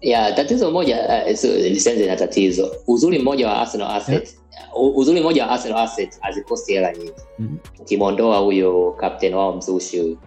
Ya 0.07 0.33
tatizo 0.33 0.71
moja 0.71 1.25
uh, 1.27 1.45
nisianze 1.71 2.07
na 2.07 2.17
tatizo. 2.17 2.71
Uzuri 2.87 3.19
mmoja 3.19 3.49
wa 3.49 3.61
Arsenal 3.61 3.91
asset 3.97 4.37
yeah. 4.53 4.97
uzuri 4.97 5.21
mmoja 5.21 5.45
wa 5.47 5.51
Arsenal 5.51 5.79
asset 5.79 6.21
hazikosti 6.21 6.73
hela 6.73 6.93
nyingi. 6.93 7.13
Mhm. 7.39 7.57
Ukimwondoa 7.81 8.39
huyo 8.39 8.97
captain 9.01 9.35
wao 9.35 9.57
mzushi 9.57 9.99
huyu 10.01 10.19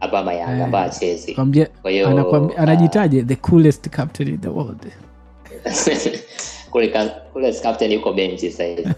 Abama 0.00 0.32
Yanga 0.32 0.56
Eh. 0.58 0.64
ambaye 0.64 0.84
achezi. 0.86 1.34
Kwa 1.82 1.90
hiyo 1.90 2.24
uh, 2.30 2.60
anajitaje 2.60 3.22
the 3.22 3.36
coolest 3.36 3.88
captain 3.88 4.28
in 4.28 4.40
the 4.40 4.48
world 4.48 4.86
kule 6.70 7.10
kule 7.32 7.52
captain 7.52 7.92
yuko 7.92 8.12
benchi 8.12 8.50
sasa 8.50 8.64
hivi. 8.64 8.88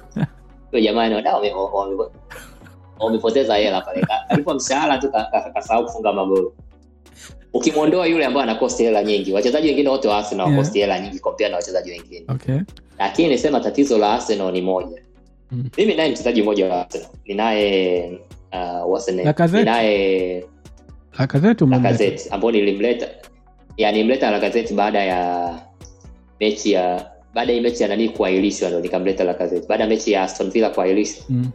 Jamani 0.83 1.15
wadau 1.15 1.35
wame- 1.43 1.53
wame- 1.55 2.11
wamepoteza 3.01 3.55
hela 3.55 3.81
pale. 3.81 4.07
Alipo 4.29 4.55
mshahara 4.55 4.99
tu 4.99 5.11
ka- 5.13 5.25
ka- 5.25 5.51
kasahau 5.55 5.85
kufunga 5.85 6.13
magoli. 6.13 6.47
Ukimwondoa 7.55 8.07
yule 8.07 8.25
ambaye 8.25 8.43
anakosti 8.45 8.83
hela 8.85 9.05
nyingi, 9.05 9.33
wachezaji 9.33 9.69
wengine 9.69 9.89
wote 9.89 10.09
wa 10.09 10.19
Arsenal 10.19 10.47
Yeah. 10.47 10.59
wakosti 10.59 10.79
hela 10.79 11.01
nyingi 11.01 11.19
kompea 11.19 11.49
na 11.49 11.57
wachezaji 11.57 11.91
wengine. 11.91 12.25
okay. 12.29 12.59
Lakini 12.99 13.29
nisema 13.29 13.61
tatizo 13.61 13.99
la 13.99 14.13
Arsenal 14.13 14.53
ni 14.53 14.63
moja. 14.63 15.03
Mm. 15.53 15.65
mimi 15.79 15.95
naye 15.95 16.11
mchezaji 16.11 16.43
mmoja 16.43 16.69
wa 16.69 16.81
Arsenal. 16.81 17.09
Ninaye 17.27 18.19
uh, 18.53 19.09
ninaye 19.53 20.45
lakazeti 21.19 22.29
ambao 22.31 22.51
nilimleta. 22.51 23.09
Nilimleta 23.79 24.31
Lacazette 24.31 24.75
baada 24.75 25.03
ya 25.05 25.55
mechi 26.41 26.73
ya 26.73 27.11
baada 27.35 27.53
ya 27.53 27.63
mechi 27.63 27.83
ya 27.83 27.89
nani 27.89 28.09
kuahirishwa 28.09 28.69
ndo 28.69 28.81
nikamleta 28.81 29.25
lakazeti 29.25 29.67
baada 29.69 29.85
ya 29.85 29.89
mechi 29.91 30.13
ya 30.13 30.23
Aston 30.23 30.51
Villa 30.51 30.71
kuahirishwa. 30.71 31.25
Mm. 31.29 31.51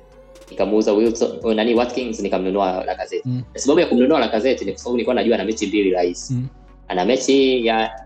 Nikamuuza 0.51 0.93
Wilson 0.93 1.39
oh, 1.43 1.53
nani 1.53 1.75
Watkins? 1.75 2.19
Nikamnunua 2.19 2.83
Lacazette 2.85 3.21
Mm. 3.29 3.43
Sababu 3.55 3.79
ya 3.79 3.85
kumnunua 3.85 4.19
Lacazette 4.19 4.65
ni 4.65 4.71
kwa 4.71 4.79
sababu 4.79 4.95
nilikuwa 4.97 5.15
najua 5.15 5.35
ana 5.35 5.45
mechi 5.45 5.67
mbili 5.67 5.91
rahisi. 5.91 6.33
Mm. 6.33 6.47
ana 6.87 7.05
mechi 7.05 7.65
ya 7.65 8.05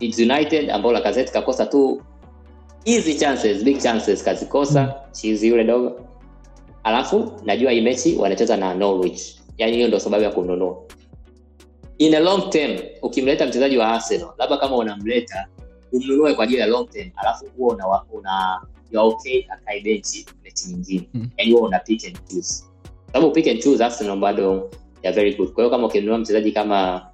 Leeds 0.00 0.18
United 0.18 0.70
ambao 0.70 0.92
Lacazette 0.92 1.32
kakosa 1.32 1.66
tu 1.66 2.02
easy 2.84 3.14
chances 3.14 3.64
big 3.64 3.78
chances 3.78 4.24
kazikosa. 4.24 4.82
Mm. 4.82 5.12
chizi 5.12 5.48
yule 5.48 5.64
dogo. 5.64 6.00
Alafu 6.84 7.32
najua 7.44 7.70
hii 7.72 7.80
mechi 7.80 8.16
wanacheza 8.16 8.56
na 8.56 8.74
Norwich. 8.74 9.36
Yani 9.58 9.72
hiyo 9.76 9.88
ndo 9.88 9.98
sababu 9.98 10.24
ya 10.24 10.30
kumnunua. 10.30 10.76
In 11.98 12.14
a 12.14 12.20
long 12.20 12.50
term 12.50 12.80
ukimleta 13.02 13.46
mchezaji 13.46 13.78
wa 13.78 13.88
Arsenal 13.92 14.28
labda 14.38 14.56
kama 14.56 14.76
unamleta 14.76 15.46
umnunue 15.92 16.34
kwa 16.34 16.44
ajili 16.44 16.60
ya 16.60 16.66
long 16.66 16.90
term 16.90 17.10
alafu 17.16 17.44
huo 17.56 17.68
una, 17.68 17.86
una 18.92 19.02
okay 19.02 19.44
akae 19.48 19.80
benchi 19.80 20.26
mechi 20.56 20.68
nyingine. 20.68 21.08
Mm. 21.14 21.28
yani 21.36 21.52
huo 21.52 21.60
una 21.60 21.78
pick 21.78 22.04
and 22.06 22.18
choose. 22.30 22.64
Sababu 23.12 23.32
pick 23.32 23.46
and 23.48 23.60
choose 23.62 23.84
Arsenal 23.84 24.16
bado 24.18 24.70
ya 25.02 25.12
very 25.12 25.34
good. 25.34 25.52
Kwa 25.52 25.64
hiyo 25.64 25.70
kama 25.70 25.86
ukinunua 25.86 26.18
mchezaji 26.18 26.52
kama 26.52 27.06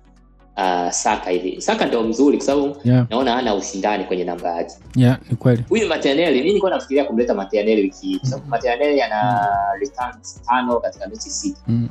uh, 0.56 0.90
Saka 0.90 1.30
hivi 1.30 1.60
Saka 1.62 1.86
ndo 1.86 2.02
mzuri 2.02 2.36
kwa 2.36 2.46
sababu 2.46 2.76
yeah, 2.84 3.06
naona 3.10 3.36
ana 3.36 3.54
ushindani 3.54 4.04
kwenye 4.04 4.24
namba 4.24 4.56
yake. 4.56 4.74
Yeah, 4.96 5.18
ni 5.30 5.36
kweli. 5.36 5.64
Huyu 5.68 5.88
matianeli 5.88 6.38
mi 6.40 6.46
nilikuwa 6.46 6.70
nafikiria 6.70 7.04
kumleta 7.04 7.34
matianeli 7.34 7.82
wiki 7.82 8.06
hii 8.06 8.18
kwa 8.18 8.28
sababu 8.28 8.48
matianeli 8.48 9.02
ana 9.02 9.48
returns 9.80 10.42
tano 10.46 10.80
katika 10.80 11.08
mechi 11.08 11.30
sita. 11.30 11.60
Mm. 11.66 11.88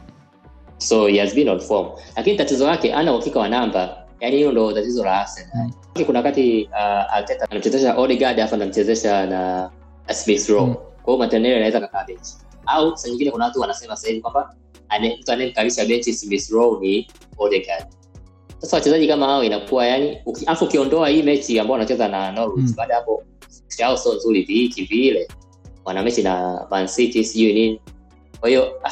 so 0.78 1.08
he 1.08 1.20
has 1.20 1.36
been 1.36 1.50
on 1.50 1.60
form. 1.60 1.88
Lakini 2.16 2.38
tatizo 2.38 2.68
lake 2.68 2.94
ana 2.94 3.14
uhakika 3.14 3.40
wa 3.40 3.50
namba. 3.50 3.98
Yani 4.20 4.36
hiyo 4.36 4.52
ndo 4.52 4.74
tatizo 4.74 5.06
la 5.06 5.22
Arsenal. 5.22 5.70
Mm. 5.96 6.06
kuna 6.06 6.20
wakati 6.20 6.70
uh, 6.72 7.44
anamchezesha 7.50 7.98
Odegaard 7.98 8.40
alafu 8.40 8.56
anamchezesha 8.56 9.26
na 9.26 9.70
na 10.08 10.14
Smith 10.14 10.50
row 10.50 10.66
Mm. 10.68 10.76
Kwa 11.04 11.14
hiyo 11.14 11.18
Martinelli 11.18 11.56
anaweza 11.56 11.80
kakaa 11.80 12.04
benchi. 12.04 12.34
Au 12.66 12.98
saa 12.98 13.10
nyingine 13.10 13.32
kuna 13.32 13.46
watu 13.46 13.60
wanasema 13.60 13.96
sasa 13.96 14.08
hivi 14.08 14.22
kwamba 14.22 14.56
mtu 15.20 15.32
anayemkalisha 15.32 15.86
benchi 15.86 16.14
Smith 16.14 16.50
Rowe 16.50 16.80
ni 16.80 17.08
Odegaard. 17.38 17.86
Sasa 18.58 18.78
wachezaji 18.78 19.08
kama 19.08 19.26
hao 19.26 19.44
inakuwa 19.44 19.88
yani 19.88 20.18
alafu 20.46 20.66
ukiondoa 20.66 21.10
hii 21.10 21.24
mechi 21.24 21.60
ambao 21.60 21.74
wanacheza 21.74 22.08
na 22.08 22.32
Norwich 22.32 22.66
Mm. 22.70 22.74
baada 22.78 22.96
hapo 22.96 23.24
yao 23.78 23.98
sio 23.98 24.14
nzuri 24.14 24.42
vihiki 24.44 24.84
vile. 24.84 25.28
Wana 25.86 26.04
mechi 26.04 26.24
na 26.24 26.68
Man 26.72 26.88
City 26.88 27.24
sijui 27.24 27.54
nini. 27.54 27.82
Kwa 28.40 28.50
hiyo 28.50 28.80
ah, 28.84 28.92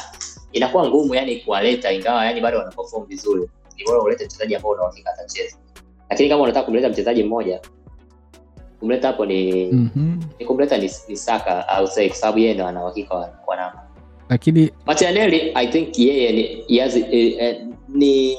inakuwa 0.52 0.88
ngumu 0.88 1.14
yani 1.14 1.36
kuwaleta 1.36 1.92
ingawa 1.92 2.24
yani 2.26 2.40
bado 2.40 2.58
wanaperform 2.58 3.06
vizuri. 3.06 3.48
Ni 3.76 3.84
bora 3.84 4.00
ulete 4.02 4.24
mchezaji 4.24 4.54
ambao 4.54 4.72
una 4.72 4.82
uhakika 4.82 5.12
atacheza. 5.12 5.56
Lakini 6.10 6.28
kama 6.28 6.42
unataka 6.42 6.64
kumleta 6.66 6.88
mchezaji 6.88 7.22
mmoja 7.24 7.60
kumleta 8.80 9.06
hapo 9.06 9.26
ni 9.26 9.66
mm-hmm. 9.72 10.20
ni 10.38 10.46
kumleta 10.46 10.78
ni, 10.78 10.90
ni 11.08 11.16
Saka 11.16 11.68
au 11.68 11.88
kwa 11.88 12.14
sababu 12.16 12.38
yeye 12.38 12.54
ndo 12.54 12.66
ana 12.66 12.82
uhakika 12.82 13.14
wa, 13.14 13.32
wa 13.46 13.56
namba 13.56 13.86
lakini 14.28 14.70
Martinelli 14.86 15.52
I 15.54 15.66
think 15.66 15.98
yeye 15.98 16.62
ni 16.68 16.78
has, 16.78 16.96
eh, 16.96 17.34
eh, 17.38 17.66
ni 17.88 18.36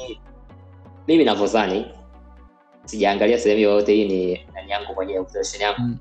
mimi 1.07 1.24
navyozani 1.24 1.86
sijaangalia 2.86 3.38
sehemu 3.39 3.62
yoyote 3.62 3.93
hii 3.93 4.07
ni 4.07 4.45
nani 4.53 4.71
yangu 4.71 4.93
mwenyewe 4.93 5.19
observation 5.19 5.62
yangu 5.62 5.81
Mm. 5.81 5.98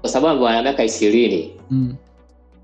kwa 0.00 0.10
sababu 0.10 0.48
ana 0.48 0.62
miaka 0.62 0.84
ishirini 0.84 1.52
mm. 1.70 1.94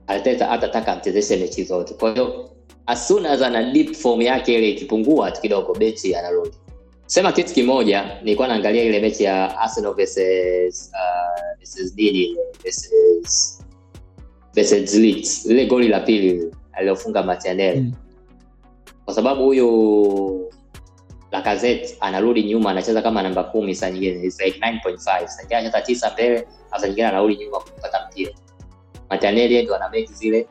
Arteta 0.06 0.50
atataka 0.50 0.92
amchezeshe 0.92 1.36
mechi 1.36 1.64
zote 1.64 1.94
kwa 1.94 2.12
hiyo 2.12 2.50
as 2.86 3.08
soon 3.08 3.26
as 3.26 3.42
ana 3.42 3.72
deep 3.72 3.94
form 3.94 4.22
yake 4.22 4.54
ile 4.54 4.70
ikipungua 4.70 5.30
kidogo 5.30 5.74
bechi 5.74 6.14
anarudi 6.14 6.56
sema 7.06 7.32
kitu 7.32 7.54
kimoja 7.54 8.18
nilikuwa 8.22 8.48
naangalia 8.48 8.82
ile 8.84 9.00
mechi 9.00 9.24
ya 9.24 9.58
Arsenal 9.60 9.94
versus 9.94 10.92
uh, 10.94 11.58
versus 11.58 11.94
nini? 11.96 12.36
Versus 12.64 13.62
versus 14.54 14.94
Leeds. 14.94 15.46
Lile 15.46 15.66
goli 15.66 15.88
la 15.88 16.00
pili 16.00 16.54
alilofunga 16.72 17.22
matianel 17.22 17.76
Mm. 17.80 17.92
kwa 19.04 19.14
sababu 19.14 19.44
huyu 19.44 20.52
lakazet 21.30 21.96
anarudi 22.00 22.42
nyuma 22.42 22.70
anacheza 22.70 23.02
kama 23.02 23.22
namba 23.22 23.44
kumi 23.44 23.74
saa 23.74 23.90
nyingine. 23.90 24.18
Like 24.22 24.58
9.5 24.60 24.98
saa 24.98 25.20
nyingine 25.42 25.56
anacheza 25.58 25.80
tisa 25.80 26.10
mbele 26.12 26.46
saa 26.80 26.86
nyingine 26.86 27.06
anarudi 27.06 27.36
nyuma 27.36 27.60
kupata 27.60 28.06
mpira. 28.10 28.32
Martinelli 29.10 29.62
ndo 29.62 29.74
ana 29.76 29.88
meki 29.90 30.12
zile 30.12 30.46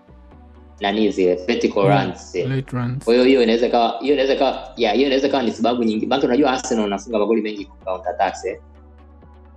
nani 0.79 1.11
zile 1.11 1.35
vertical 1.35 1.83
Yeah. 1.83 2.05
runs 2.05 2.31
zile 2.31 2.55
late 2.55 2.71
runs. 2.77 3.03
Kwa 3.05 3.13
hiyo 3.13 3.25
hiyo 3.25 3.43
inaweza 3.43 3.69
kawa 3.69 3.99
hiyo 4.01 4.13
inaweza 4.13 4.35
kawa 4.35 4.73
ya 4.77 4.91
hiyo 4.93 5.05
inaweza 5.05 5.29
kawa 5.29 5.43
ni 5.43 5.51
sababu 5.51 5.83
nyingi. 5.83 6.05
Maana 6.05 6.23
unajua 6.23 6.51
Arsenal 6.51 6.85
unafunga 6.85 7.19
magoli 7.19 7.41
mengi 7.41 7.65
kwa 7.65 7.77
counter 7.93 8.11
attacks 8.13 8.45
eh. 8.45 8.59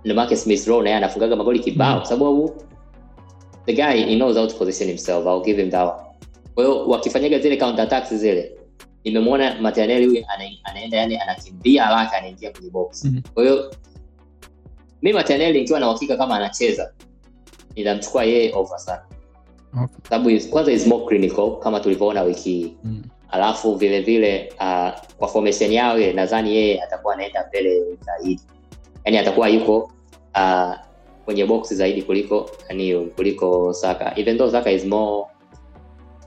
Ndio 0.03 0.15
maana 0.15 0.35
Smith 0.35 0.67
Rowe 0.67 0.83
naye 0.83 0.95
anafungaga 0.95 1.35
magoli 1.35 1.59
kibao 1.59 1.99
Mm. 1.99 2.05
sababu 2.05 2.55
the 3.65 3.73
guy 3.73 4.03
he 4.05 4.15
knows 4.15 4.37
how 4.37 4.47
to 4.47 4.55
position 4.55 4.89
himself. 4.89 5.25
I'll 5.25 5.43
give 5.43 5.61
him 5.61 5.71
that 5.71 5.87
one. 5.87 6.03
Kwa 6.55 6.63
hiyo 6.63 6.85
wakifanyaga 6.87 7.39
zile 7.39 7.57
counter 7.57 7.81
attacks 7.83 8.13
zile 8.13 8.51
nimemwona 9.03 9.61
Martinelli 9.61 10.05
huyu 10.05 10.25
anaenda 10.65 10.97
yani 10.97 11.17
anakimbia 11.17 11.83
haraka 11.83 12.17
anaingia 12.17 12.51
kwenye 12.51 12.69
box. 12.69 13.05
Mhm. 13.05 13.21
kwa 13.33 13.43
hiyo 13.43 13.71
mimi 15.01 15.13
Martinelli 15.13 15.59
nikiwa 15.59 15.79
na 15.79 15.89
uhakika 15.89 16.17
kama 16.17 16.35
anacheza 16.35 16.93
nitamchukua 17.75 18.23
yeye 18.23 18.53
over 18.55 18.79
sana 18.79 19.01
okay. 19.73 19.95
sababu 20.09 20.29
is- 20.29 20.49
kwanza 20.49 20.71
is 20.71 20.87
more 20.87 21.05
clinical 21.05 21.59
kama 21.59 21.79
tulivyoona 21.79 22.21
wiki 22.21 22.49
hii 22.51 22.73
mm. 22.83 23.03
alafu 23.29 23.75
vile 23.75 24.01
vile 24.01 24.53
uh, 24.55 24.89
kwa 25.17 25.27
formation 25.27 25.71
yao 25.71 25.97
ile 25.99 26.13
nadhani 26.13 26.55
yeye 26.55 26.83
atakuwa 26.83 27.13
anaenda 27.13 27.45
mbele 27.49 27.81
zaidi 28.05 28.41
yani 29.05 29.17
atakuwa 29.17 29.49
yuko 29.49 29.91
uh, 30.35 30.73
kwenye 31.25 31.45
box 31.45 31.73
zaidi 31.73 32.01
kuliko 32.01 32.49
nani 32.69 33.05
kuliko 33.05 33.73
Saka 33.73 34.13
even 34.19 34.37
though 34.37 34.51
Saka 34.51 34.71
is 34.71 34.85
more 34.85 35.25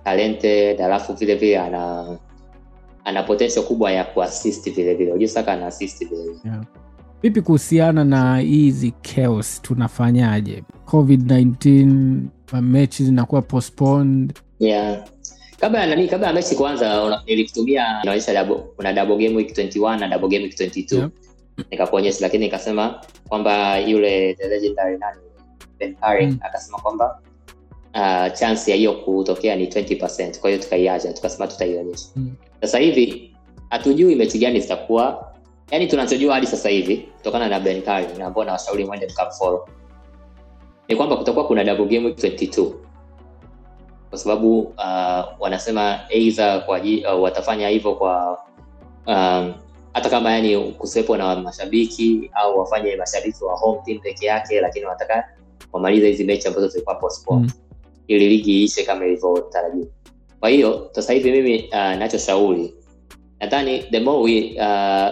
talented 0.05 0.81
alafu 0.81 1.13
vile 1.13 1.35
vile 1.35 1.59
ana 1.59 2.07
ana 3.05 3.23
potential 3.23 3.65
kubwa 3.65 3.93
ya 3.93 4.05
kuassist 4.05 4.71
vile 4.75 4.95
vile 4.95 5.11
unajua 5.11 5.29
Saka 5.29 5.53
ana 5.53 5.67
assist 5.67 6.09
vile 6.09 6.23
vile 6.23 6.37
yeah. 6.45 6.65
vipi 7.23 7.41
kuhusiana 7.43 8.05
na 8.05 8.39
hizi 8.39 8.91
chaos 9.03 9.63
tunafanyaje 9.63 10.63
covid-19 10.87 12.19
mechi 12.61 13.05
zinakuwa 13.05 13.43
postponed. 13.43 14.33
Yeah. 14.61 15.05
Kabla 15.61 15.81
ya 15.81 15.87
nani 15.87 16.09
kabla 16.09 16.27
ya 16.27 16.33
mechi 16.33 16.55
kwanza 16.55 17.21
nilikutumia 17.27 17.87
inaonyesha 18.03 18.45
double, 18.45 18.65
kuna 18.77 18.93
double 18.93 19.17
game 19.17 19.37
week 19.37 19.59
21 19.59 19.99
na 19.99 20.09
double 20.09 20.29
game 20.29 20.45
week 20.45 20.61
22 20.61 20.97
yep. 21.01 21.11
nikakuonyesha 21.71 22.19
lakini 22.21 22.45
nikasema 22.45 23.01
kwamba 23.29 23.79
yule 23.79 24.35
the 24.35 24.49
legendary 24.49 24.99
nani 24.99 25.21
Ben 25.79 25.95
Carrick 25.95 26.31
Mm. 26.31 26.39
akasema 26.43 26.79
kwamba 26.79 27.21
uh, 27.95 28.33
chance 28.39 28.71
ya 28.71 28.77
hiyo 28.77 28.93
kutokea 28.93 29.57
ni 29.57 29.67
20 29.67 30.39
kwa 30.41 30.51
hiyo 30.51 30.63
tukaiacha 30.63 31.13
tukasema 31.13 31.47
tutaionyesha. 31.47 32.07
Mm. 32.17 32.35
sasa 32.61 32.79
hivi 32.79 33.37
hatujui 33.71 34.15
mechi 34.15 34.39
gani 34.39 34.61
zitakuwa. 34.61 35.33
Yani 35.71 35.87
tunachojua 35.87 36.35
hadi 36.35 36.47
sasa 36.47 36.69
hivi 36.69 36.97
kutokana 36.97 37.49
na 37.49 37.61
Ben 37.61 37.83
Carrick 37.83 38.19
na 38.19 38.27
ambao 38.27 38.45
nawashauri 38.45 38.85
mwende 38.85 39.07
mkamfollow 39.07 39.69
ni 40.89 40.97
kwamba 40.97 41.17
kutakuwa 41.17 41.47
kuna 41.47 41.65
double 41.65 41.87
game 41.87 42.07
week 42.07 42.19
22 42.19 42.73
kwa 44.11 44.19
sababu 44.19 44.61
uh, 44.61 45.25
wanasema 45.39 46.01
either 46.09 46.67
kwa 46.67 46.81
uh, 47.15 47.23
watafanya 47.23 47.69
hivyo 47.69 47.95
kwa 47.95 48.39
um, 49.07 49.55
hata 49.93 50.11
kama 50.11 50.33
yani 50.33 50.73
kusiwepo 50.73 51.17
na 51.17 51.37
mashabiki 51.37 52.31
au 52.35 52.59
wafanye 52.59 52.97
mashabiki 52.97 53.45
wa 53.45 53.57
home 53.57 53.81
team 53.85 53.99
peke 53.99 54.27
yake 54.27 54.61
lakini 54.61 54.85
wanataka 54.85 55.29
wamalize 55.73 56.09
hizi 56.09 56.25
mechi 56.25 56.49
ambazo 56.49 56.69
zilikuwa 56.69 56.95
postponed. 56.97 57.51
Mm. 57.51 57.61
ili 58.07 58.29
ligi 58.29 58.63
iishe 58.63 58.85
kama 58.85 59.07
ilivyotarajiwa. 59.07 59.87
Kwa 60.41 60.49
hiyo 60.49 60.89
sasa 60.93 61.13
hivi 61.13 61.31
mimi 61.33 61.69
uh, 61.69 61.75
nachoshauri 61.75 62.75
nadhani 63.41 63.79
the 63.83 64.01
more 64.01 64.23
we 64.23 64.41
uh, 64.51 65.11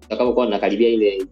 tutakapokuwa 0.00 0.46
tunakaribia 0.46 0.88
ile 0.88 1.22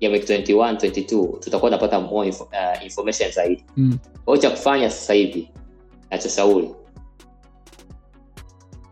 game 0.00 0.18
21 0.18 0.74
22 0.74 1.38
tutakuwa 1.38 1.70
tunapata 1.70 2.00
more 2.00 2.28
info, 2.28 2.44
uh, 2.44 2.84
information 2.84 3.30
zaidi. 3.32 3.64
Mm. 3.76 3.98
kwa 4.24 4.34
hiyo 4.36 4.42
cha 4.42 4.50
kufanya 4.56 4.90
sasa 4.90 5.12
hivi 5.14 5.50
nachoshauri 6.10 6.70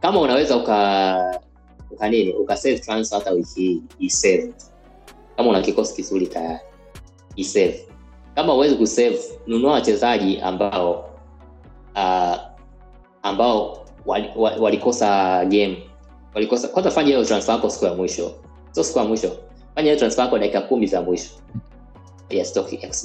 kama 0.00 0.20
unaweza 0.20 0.56
uka 0.56 1.40
uka 1.90 2.08
nini 2.08 2.32
uka 2.32 2.56
save 2.56 2.78
transfer 2.78 3.18
hata 3.18 3.30
wiki 3.30 3.60
hii 3.60 3.82
isave 3.98 4.52
kama 5.36 5.50
una 5.50 5.60
kikosi 5.60 5.94
kizuri 5.94 6.26
tayari 6.26 6.58
isave 7.36 7.88
kama 8.34 8.54
uwezi 8.54 8.74
kusave 8.74 9.18
nunua 9.46 9.72
wachezaji 9.72 10.40
ambao 10.40 11.10
uh, 11.94 12.36
ambao 13.22 13.86
wali- 14.06 14.30
wali 14.36 14.60
walikosa 14.60 15.44
game. 15.44 15.82
Walikosa 16.34 16.68
kwanza 16.68 16.90
fanya 16.90 17.08
hiyo 17.08 17.24
transfer 17.24 17.54
yako 17.54 17.70
siku 17.70 17.84
ya 17.84 17.94
mwisho. 17.94 18.32
Sio 18.70 18.84
siku 18.84 18.98
ya 18.98 19.04
mwisho 19.04 19.36
fanya 19.74 19.90
hiyo 19.90 19.96
transfer 19.96 20.24
yako 20.24 20.38
dakika 20.38 20.60
kumi 20.60 20.86
za 20.86 21.02
mwisho 21.02 21.30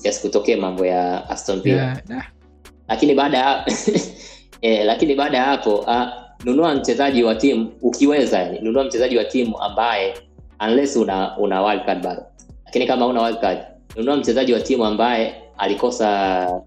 yasikutokee 0.03 0.51
yes, 0.51 0.62
mambo 0.62 0.86
ya 0.86 1.29
aston 1.29 1.62
villa 1.62 1.82
yeah. 1.82 2.01
nah. 2.08 2.25
lakini 2.88 3.15
baada 3.15 3.38
ya 3.38 3.65
eh, 4.62 4.86
lakini 4.86 5.15
baada 5.15 5.38
ya 5.38 5.43
hapo 5.43 5.75
uh, 5.75 6.08
nunua 6.43 6.75
mchezaji 6.75 7.23
wa 7.23 7.36
timu 7.36 7.71
ukiweza 7.82 8.39
yani 8.39 8.60
nunua 8.60 8.84
mchezaji 8.84 9.17
wa 9.17 9.23
timu 9.23 9.62
ambaye 9.62 10.13
unless 10.67 10.95
una 10.95 11.38
una 11.38 11.65
wild 11.65 11.86
card 11.86 12.03
bado 12.03 12.23
lakini 12.65 12.88
kama 12.88 13.08
una 13.08 13.23
wild 13.23 13.39
card 13.39 13.60
nunua 13.95 14.17
mchezaji 14.17 14.53
wa 14.53 14.60
timu 14.60 14.86
ambaye 14.86 15.36
alikosa 15.58 16.62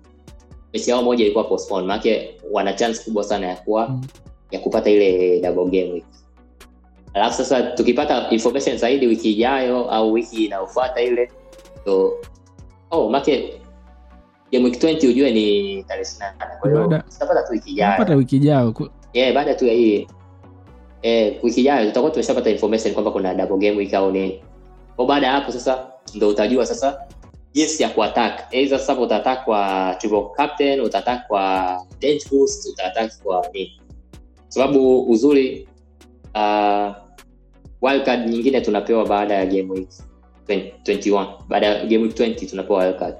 mechi 0.73 0.91
yao 0.91 1.03
moja 1.03 1.25
ilikuwa 1.25 1.45
postpone 1.45 1.87
maanake 1.87 2.35
wana 2.51 2.73
chance 2.73 3.05
kubwa 3.05 3.25
sana 3.25 3.47
ya 3.47 3.57
kuwa 3.57 3.89
Mm. 3.89 4.05
ya 4.51 4.61
kupata 4.61 4.91
ile 4.91 5.41
double 5.41 5.65
game 5.65 5.93
week 5.93 6.05
alafu 7.15 7.37
sasa 7.37 7.63
tukipata 7.63 8.31
information 8.31 8.77
zaidi 8.79 9.07
wiki 9.07 9.33
ijayo 9.33 9.91
au 9.91 10.13
wiki 10.13 10.45
inayofuata 10.45 11.01
ile 11.03 11.33
so 11.85 12.13
oh 12.91 13.09
make 13.11 13.63
game 14.53 14.65
week 14.65 14.77
20 14.83 15.09
ujue 15.09 15.31
ni 15.33 15.83
tarehe 15.85 16.05
28 16.05 16.59
kwa 16.61 16.71
hiyo 16.71 17.03
tutapata 17.11 17.43
tu 17.43 17.53
wiki 17.53 17.71
ijayo. 17.71 17.97
Pata 17.99 18.15
wiki 18.15 18.37
ijayo. 18.37 18.75
Yeah, 19.13 19.35
baada 19.35 19.55
tu 19.55 19.67
ya 19.67 19.73
hii. 19.75 20.07
Eh, 21.03 21.39
wiki 21.43 21.61
ijayo 21.61 21.87
tutakuwa 21.87 22.11
tumeshapata 22.11 22.51
information 22.51 22.95
kwamba 22.95 23.11
kuna 23.11 23.35
double 23.35 23.57
game 23.59 23.77
week 23.79 23.95
au 23.95 24.13
nini. 24.13 24.43
Kwa 24.97 25.07
baada 25.07 25.27
ya 25.27 25.33
hapo 25.33 25.53
sasa 25.53 25.87
ndo 26.15 26.29
utajua 26.29 26.67
sasa 26.67 27.01
jinsi 27.53 27.83
ya 27.83 27.89
kuattack. 27.89 28.53
Aidha 28.55 28.79
sasa 28.79 29.01
utaattack 29.01 29.45
kwa 29.45 29.95
triple 29.99 30.25
captain 30.37 30.81
utaattack 30.81 31.27
kwa 31.27 31.77
bench 32.01 32.29
boost 32.31 32.69
utaattack 32.73 33.23
kwa 33.23 33.47
nini. 33.55 33.81
Sababu 34.49 35.11
uzuri 35.11 35.69
uh, 36.35 36.93
wildcard 37.83 38.29
nyingine 38.29 38.61
tunapewa 38.61 39.07
baada 39.07 39.35
ya 39.35 39.47
game 39.47 39.71
week 39.73 39.89
20 40.49 40.73
21 40.85 41.27
baada 41.49 41.67
ya 41.67 41.85
game 41.85 41.99
week 42.03 42.17
20 42.21 42.51
tunapewa 42.51 42.85
wildcard. 42.85 43.15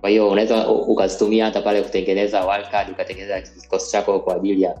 Kwa 0.00 0.10
hiyo 0.10 0.28
unaweza 0.30 0.68
ukazitumia 0.68 1.44
hata 1.44 1.62
pale 1.62 1.82
kutengeneza 1.82 2.46
wildcard 2.46 2.90
ukatengeneza 2.90 3.40
kikosi 3.40 3.92
chako 3.92 4.20
kwa 4.20 4.36
ajili 4.36 4.62
ya 4.62 4.74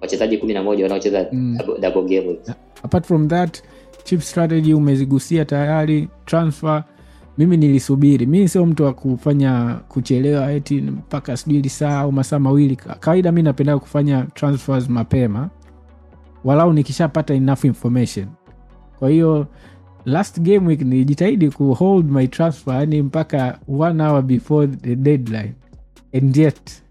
wachezaji 0.00 0.38
kumi 0.38 0.54
na 0.54 0.62
moja 0.62 0.84
wanaocheza 0.84 1.26
Mm. 1.32 1.58
double, 1.58 1.80
double 1.90 2.02
game 2.16 2.28
week. 2.28 2.40
Apart 2.82 3.06
from 3.06 3.28
that 3.28 3.62
chip 4.04 4.20
strategy 4.20 4.74
umezigusia 4.74 5.44
tayari 5.44 6.08
transfer 6.26 6.84
mimi 7.38 7.56
nilisubiri. 7.56 8.26
Mi 8.26 8.48
sio 8.48 8.66
mtu 8.66 8.84
wa 8.84 8.92
kufanya 8.92 9.80
kuchelewa 9.88 10.52
eti 10.52 10.74
mpaka 10.80 11.36
sijui 11.36 11.62
lisaa 11.62 11.98
au 12.00 12.12
masaa 12.12 12.38
mawili. 12.38 12.76
Kawaida 12.76 13.32
mi 13.32 13.42
napenda 13.42 13.78
kufanya 13.78 14.26
transfers 14.34 14.88
mapema 14.88 15.50
walau 16.44 16.72
nikishapata 16.72 17.34
enough 17.34 17.64
information. 17.64 18.26
Kwa 18.98 19.10
hiyo 19.10 19.46
last 20.04 20.40
game 20.40 20.66
week 20.68 20.80
nilijitahidi 20.82 21.50
kuhold 21.50 22.10
my 22.10 22.26
transfer 22.26 22.74
yani 22.74 23.02
mpaka 23.02 23.58
one 23.68 24.02
hour 24.02 24.22
before 24.22 24.66
the 24.68 24.96
deadline. 24.96 25.52
And 26.14 26.36
yet 26.36 26.82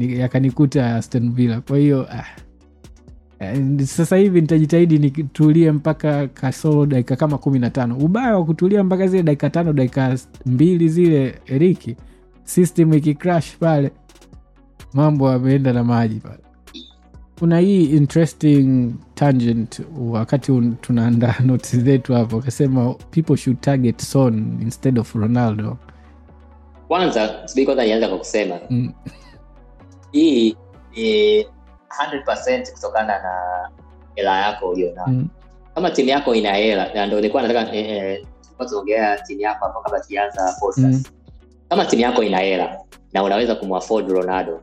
yakanikuta 0.00 0.96
Aston 0.96 1.32
Villa. 1.32 1.60
Kwa 1.60 1.78
hiyo 1.78 2.06
ah, 2.10 2.24
sasa 3.84 4.16
hivi 4.16 4.40
nitajitahidi 4.40 4.98
nitulie 4.98 5.72
mpaka 5.72 6.28
kasoro 6.28 6.86
dakika 6.86 7.16
kama 7.16 7.38
kumi 7.38 7.58
na 7.58 7.70
tano 7.70 7.96
ubaya 7.98 8.36
wa 8.38 8.44
kutulia 8.44 8.84
mpaka 8.84 9.06
zile 9.06 9.22
dakika 9.22 9.50
tano 9.50 9.72
dakika 9.72 10.18
mbili 10.46 10.88
zile 10.88 11.34
eriki 11.46 11.96
system 12.44 12.92
ikicrash 12.94 13.56
pale 13.56 13.90
mambo 14.94 15.28
ameenda 15.30 15.72
na 15.72 15.84
maji 15.84 16.14
pale 16.20 16.38
kuna 17.38 17.58
hii 17.58 17.84
interesting 17.84 18.92
tangent 19.14 19.80
wakati 19.98 20.52
un- 20.52 20.76
tunaandaa 20.80 21.34
notes 21.46 21.76
zetu 21.76 22.14
hapo 22.14 22.36
akasema 22.36 22.94
people 23.10 23.36
should 23.36 23.60
target 23.60 24.02
son 24.02 24.58
instead 24.62 24.98
of 24.98 25.14
ronaldo 25.14 25.76
kwanza 26.88 27.42
sibii 27.48 27.64
kwanza 27.64 27.84
nianza 27.84 28.08
kwa 28.08 28.18
kusema 28.18 28.58
mm. 28.70 28.92
hii 30.12 30.56
ni 30.96 31.42
100% 31.42 32.72
kutokana 32.72 33.06
na 33.22 33.32
hela 34.14 34.38
yako 34.40 34.68
ulionayo 34.70 35.06
Mm. 35.08 35.28
kama 35.74 35.90
timu 35.90 36.08
yako 36.08 36.34
ina 36.34 36.52
hela 36.54 36.94
na 36.94 37.06
ndo 37.06 37.16
nilikuwa 37.16 37.42
nataka 37.42 37.74
eh, 37.74 37.88
eh, 37.90 38.26
tunaongelea 38.58 39.18
timu 39.18 39.40
yako 39.40 39.64
hapo 39.66 39.80
kabla 39.80 40.00
tujaanza 40.00 40.54
Mm. 40.76 41.02
kama 41.68 41.84
timu 41.84 42.02
yako 42.02 42.22
ina 42.22 42.38
hela 42.38 42.78
na 43.12 43.22
unaweza 43.22 43.54
kumwafford 43.54 44.10
ronaldo 44.10 44.62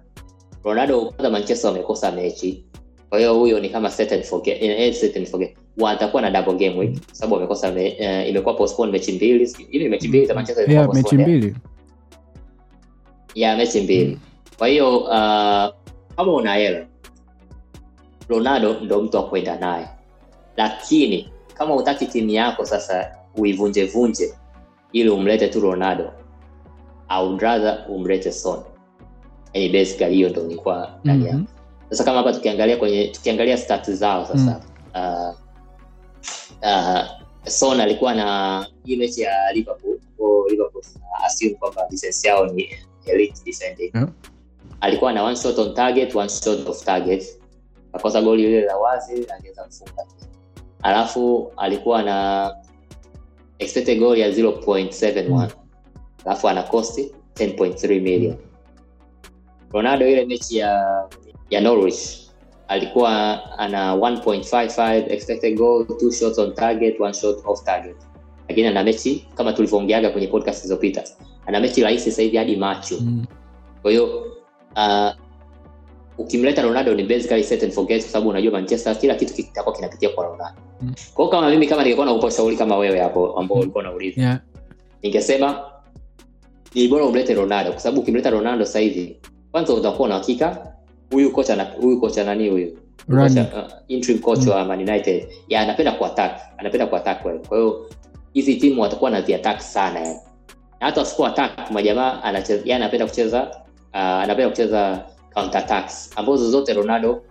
ronaldo 0.64 1.06
kwanza 1.06 1.30
manchester 1.30 1.72
wamekosa 1.72 2.12
mechi. 2.12 2.66
Kwa 3.10 3.20
hiyo 3.20 3.34
huyo 3.34 3.60
ni 3.60 3.70
kama 3.70 3.92
set 3.92 4.12
and 4.12 4.24
forget, 4.24 4.62
eh, 4.64 4.80
eh, 4.82 4.94
set 4.94 5.18
and 5.18 5.28
forget. 5.28 5.58
watakuwa 5.78 6.22
na 6.22 6.32
double 6.32 6.54
game 6.54 6.80
week 6.80 6.98
sababu 7.12 7.34
wamekosa 7.36 7.72
me, 7.72 7.98
uh, 8.00 8.30
imekuwa 8.30 8.54
postpone 8.56 8.92
mechi 8.92 9.12
mbili 9.12 9.54
hivi 9.70 9.90
mechi 9.90 10.08
mbili 10.08 10.26
za 10.26 10.34
manchester 10.34 10.72
yeah, 10.72 10.94
mechi 10.94 11.16
eh? 11.16 11.22
mbili. 11.22 11.56
Ya 13.36 13.58
mechi 13.58 13.82
mbili. 13.82 14.20
Kwa 14.58 14.68
hiyo 14.68 14.98
uh, 14.98 15.10
kama 16.16 16.34
una 16.34 16.54
hela 16.56 16.86
ronaldo 18.30 18.74
ndo 18.80 19.02
mtu 19.02 19.18
wa 19.18 19.24
kwenda 19.30 19.60
naye. 19.60 19.88
Lakini 20.58 21.30
kama 21.54 21.76
utaki 21.76 22.06
timu 22.06 22.30
yako 22.30 22.66
sasa 22.66 23.16
uivunjevunje 23.38 24.34
ili 24.92 25.10
umlete 25.10 25.48
tu 25.48 25.60
ronaldo 25.60 26.12
I 27.08 27.24
would 27.26 27.42
rather 27.42 27.86
umlete 27.90 28.32
son 28.32 28.60
yani 29.54 29.70
basically 29.70 30.16
hiyo 30.16 30.30
ndo 30.30 30.46
ilikuwa 30.46 31.00
ndani 31.04 31.26
yao 31.26 31.34
mm-hmm. 31.34 31.90
sasa 31.90 32.04
kama 32.04 32.18
hapa 32.18 32.34
tukiangalia 32.34 32.78
kwenye 32.78 33.08
tukiangalia 33.08 33.58
stats 33.58 33.92
zao 33.92 34.26
sasa 34.26 34.62
uh, 34.96 35.36
uh, 36.62 37.24
son 37.50 37.80
alikuwa 37.82 38.14
na 38.14 38.68
hii 38.86 38.96
mechi 38.98 39.22
ya 39.22 39.54
liverpool 39.54 40.00
liverpool 40.50 40.84
assume 41.26 41.52
kwamba 41.54 41.88
defense 41.90 42.28
yao 42.28 42.46
ni 42.48 42.70
elite 43.06 43.42
defending 43.46 43.92
Yeah. 43.96 44.10
alikuwa 44.82 45.14
na 45.14 45.24
one 45.24 45.36
shot 45.36 45.60
on 45.60 45.74
target 45.74 46.16
one 46.16 46.30
shot 46.30 46.68
off 46.70 46.84
target 46.86 47.40
akosa 47.94 48.22
goli 48.22 48.44
lile 48.44 48.62
la 48.62 48.78
wazi 48.78 49.26
angeweza 49.38 49.64
kufunga 49.64 50.06
alafu 50.82 51.52
alikuwa 51.58 52.04
na 52.04 52.52
expected 53.60 54.00
goal 54.00 54.18
ya 54.18 54.32
0.71 54.32 55.30
Mm. 55.30 55.48
alafu 56.26 56.50
ana 56.50 56.64
costi 56.64 57.12
10.3 57.36 58.02
million 58.02 58.36
ronaldo 59.74 60.08
ile 60.08 60.26
mechi 60.26 60.58
ya 60.58 61.04
ya 61.50 61.62
norwich 61.62 62.20
alikuwa 62.68 63.40
ana 63.60 63.96
1.55 63.96 65.12
expected 65.14 65.58
goal 65.58 65.86
two 65.88 66.12
shots 66.12 66.40
on 66.40 66.54
target 66.54 67.00
one 67.00 67.14
shot 67.14 67.38
off 67.46 67.64
target 67.64 67.96
lakini 68.50 68.68
ana 68.68 68.84
mechi 68.84 69.28
kama 69.36 69.54
tulivyoongeaga 69.54 70.10
kwenye 70.10 70.28
podcast 70.28 70.58
zilizopita 70.62 71.04
ana 71.46 71.60
mechi 71.60 71.82
rahisi 71.82 72.12
sasa 72.12 72.22
hivi 72.22 72.38
hadi 72.38 72.56
macho 72.56 72.96
Mm. 73.02 73.26
kwa 73.82 73.92
hiyo 73.92 74.26
uh, 74.76 75.10
ukimleta 76.18 76.62
ronaldo 76.62 76.94
ni 76.96 77.04
basically 77.04 77.44
set 77.44 77.64
and 77.64 77.74
forget 77.74 78.02
kwa 78.02 78.12
sababu 78.12 78.30
unajua 78.30 78.52
manchester 78.52 79.00
kila 79.00 79.16
kitu 79.16 79.34
kitakuwa 79.34 79.76
kinapitia 79.76 80.10
kwa 80.10 80.26
ronaldo 80.26 80.62
Mm. 80.82 80.94
kwao 81.14 81.28
kama 81.30 81.50
mimi 81.50 81.68
kama 81.68 81.84
ningekuwa 81.84 82.06
nakupa 82.06 82.28
ushauri 82.28 82.58
kama 82.58 82.78
wewe 82.78 83.00
hapo 83.00 83.40
ambao 83.40 83.58
ulikuwa 83.58 83.84
unauliza 83.84 84.22
yeah. 84.22 84.40
ningesema 85.04 85.62
ni 86.76 86.88
bora 86.88 87.06
umlete 87.06 87.34
ronaldo 87.34 87.72
kwa 87.72 87.80
sababu 87.82 88.02
ukimleta 88.02 88.30
ronaldo 88.30 88.66
sasa 88.66 88.80
hivi 88.80 89.18
kwanza 89.54 89.74
utakuwa 89.74 90.10
na 90.10 90.16
hakika 90.16 90.74
huyu 91.12 91.32
kocha 91.32 91.56
na 91.56 91.64
huyu 91.64 92.00
kocha 92.00 92.24
nani 92.24 92.50
huyu? 92.50 92.78
Kocha, 93.12 93.42
uh, 93.42 93.72
interim 93.88 94.20
coach 94.22 94.48
wa 94.48 94.66
Man 94.66 94.80
United. 94.82 95.28
Ya 95.48 95.62
anapenda 95.62 95.92
kuattack 95.92 96.42
anapenda 96.58 96.88
kuattack 96.88 97.22
kwa 97.22 97.58
hiyo 97.58 97.90
hizi 98.34 98.56
timu 98.56 98.82
watakuwa 98.82 99.12
na 99.12 99.18
attack 99.18 99.60
sana 99.60 100.00
yani 100.00 100.16
na 100.80 100.86
hata 100.86 101.00
wasipo 101.00 101.26
attack 101.26 101.72
majamaa 101.72 102.24
anacheza 102.24 102.76
anapenda 102.76 103.06
kucheza 103.08 103.44
uh, 103.94 104.00
anapenda 104.00 104.50
kucheza 104.50 105.06
counter 105.34 105.62
attacks 105.62 106.12
ambazo 106.16 106.52
zote 106.52 106.74
Ronaldo 106.74 107.22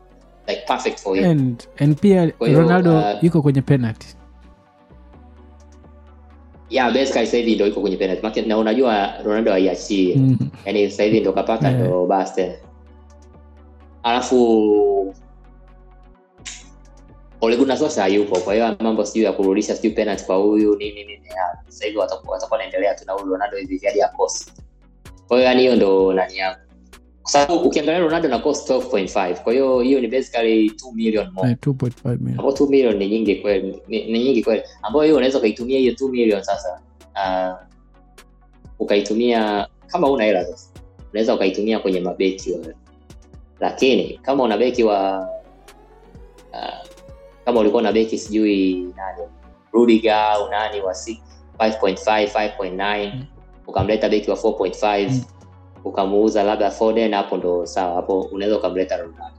like 0.49 0.63
perfect 0.67 1.01
for 1.01 1.17
him. 1.17 1.25
And, 1.31 1.69
and 1.79 2.01
pia 2.01 2.31
Kwa 2.31 2.49
ronaldo 2.49 2.99
uh, 2.99 3.25
yuko 3.25 3.43
kwenye 3.43 3.63
penalty 3.63 4.07
yeah 6.73 6.89
basically 6.93 7.27
sasa 7.27 7.37
hivi 7.37 7.55
ndio 7.55 7.67
iko 7.67 7.81
kwenye 7.81 7.97
penalty 7.97 8.23
market 8.23 8.47
na 8.47 8.59
unajua 8.59 9.13
Ronaldo 9.25 9.53
haiachii 9.53 10.15
mm. 10.17 10.39
yani 10.65 10.91
sasa 10.91 11.03
hivi 11.03 11.21
ndo 11.21 11.33
kapata 11.33 11.69
Yeah. 11.69 11.81
ndo 11.81 12.07
basi 12.07 12.35
tena 12.35 12.55
alafu 14.03 15.15
Ole 17.41 17.57
Gunnar 17.57 17.79
Solskjaer 17.79 18.03
hayupo 18.11 18.39
kwa 18.41 18.55
hiyo 18.55 18.77
mambo 18.81 19.05
sijui 19.05 19.25
ya 19.25 19.33
kurudisha 19.33 19.75
sijui 19.77 19.91
penalty 19.91 20.25
kwa 20.25 20.37
huyu 20.37 20.77
nini 20.77 21.05
nini 21.05 21.29
sasa 21.69 21.85
hivi 21.85 21.99
watakuwa 21.99 22.33
watakuwa 22.35 22.59
naendelea 22.59 22.95
tu 22.95 23.05
na 23.07 23.13
huyu 23.13 23.27
Ronaldo 23.33 23.57
hivi 23.57 23.73
hivi 23.75 23.87
hadi 23.87 24.03
akose. 24.03 24.51
kwa 25.29 25.37
hiyo 25.37 25.49
yani 25.49 25.61
hiyo 25.61 25.77
ndo 25.77 26.13
nani 26.13 26.37
yangu 26.37 26.59
kwa 27.23 27.31
sababu 27.31 27.55
ukiangalia 27.61 28.01
Ronaldo 28.01 28.29
na 28.29 28.39
cost 28.39 28.71
12.5 28.71 29.43
kwa 29.43 29.53
hiyo 29.53 29.81
hiyo 29.81 30.01
ni 30.01 30.09
basically 30.09 30.69
2 30.69 30.95
million 30.95 31.31
more 31.33 31.51
Eh, 31.51 31.57
2.5 31.67 32.19
million. 32.21 32.39
2 32.47 32.69
ni 32.99 33.09
nyingi 33.09 33.37
kweli 33.37 33.83
ni, 33.89 34.05
ni 34.13 34.19
nyingi 34.25 34.43
kweli 34.45 34.63
ambayo 34.83 35.03
hiyo 35.05 35.17
unaweza 35.17 35.39
ukaitumia 35.39 35.79
hiyo 35.79 35.93
2 35.93 36.09
million 36.11 36.43
sasa 36.43 36.81
uh, 37.15 37.67
ukaitumia 38.79 39.69
kama 39.87 40.11
una 40.11 40.25
hela 40.25 40.45
sasa 40.45 40.71
unaweza 41.11 41.35
ukaitumia 41.35 41.79
kwenye 41.79 42.01
mabeki 42.01 42.53
wa 42.53 42.59
lakini 43.61 44.19
kama 44.23 44.43
una 44.43 44.57
beki 44.59 44.85
wa 44.85 45.29
uh, 46.53 46.89
kama 47.45 47.61
ulikuwa 47.61 47.83
na 47.83 47.93
beki 47.93 48.19
sijui 48.19 48.75
nani 48.97 49.23
rudiger 49.73 50.15
au 50.15 50.51
nani 50.51 50.81
wa 50.81 50.93
5.5 50.93 52.27
5.9 52.27 53.13
Mm. 53.15 53.25
ukamleta 53.67 54.09
beki 54.09 54.31
wa 54.31 54.37
4.5 54.37 55.09
Mm. 55.11 55.23
Ukamuuza 55.85 56.43
labda 56.43 56.71
foden 56.71 57.13
hapo 57.15 57.37
ndo 57.37 57.67
sawa 57.67 57.95
hapo 57.97 58.21
unaweza 58.21 58.59
ukamleta 58.59 58.97
ronaldo. 58.97 59.37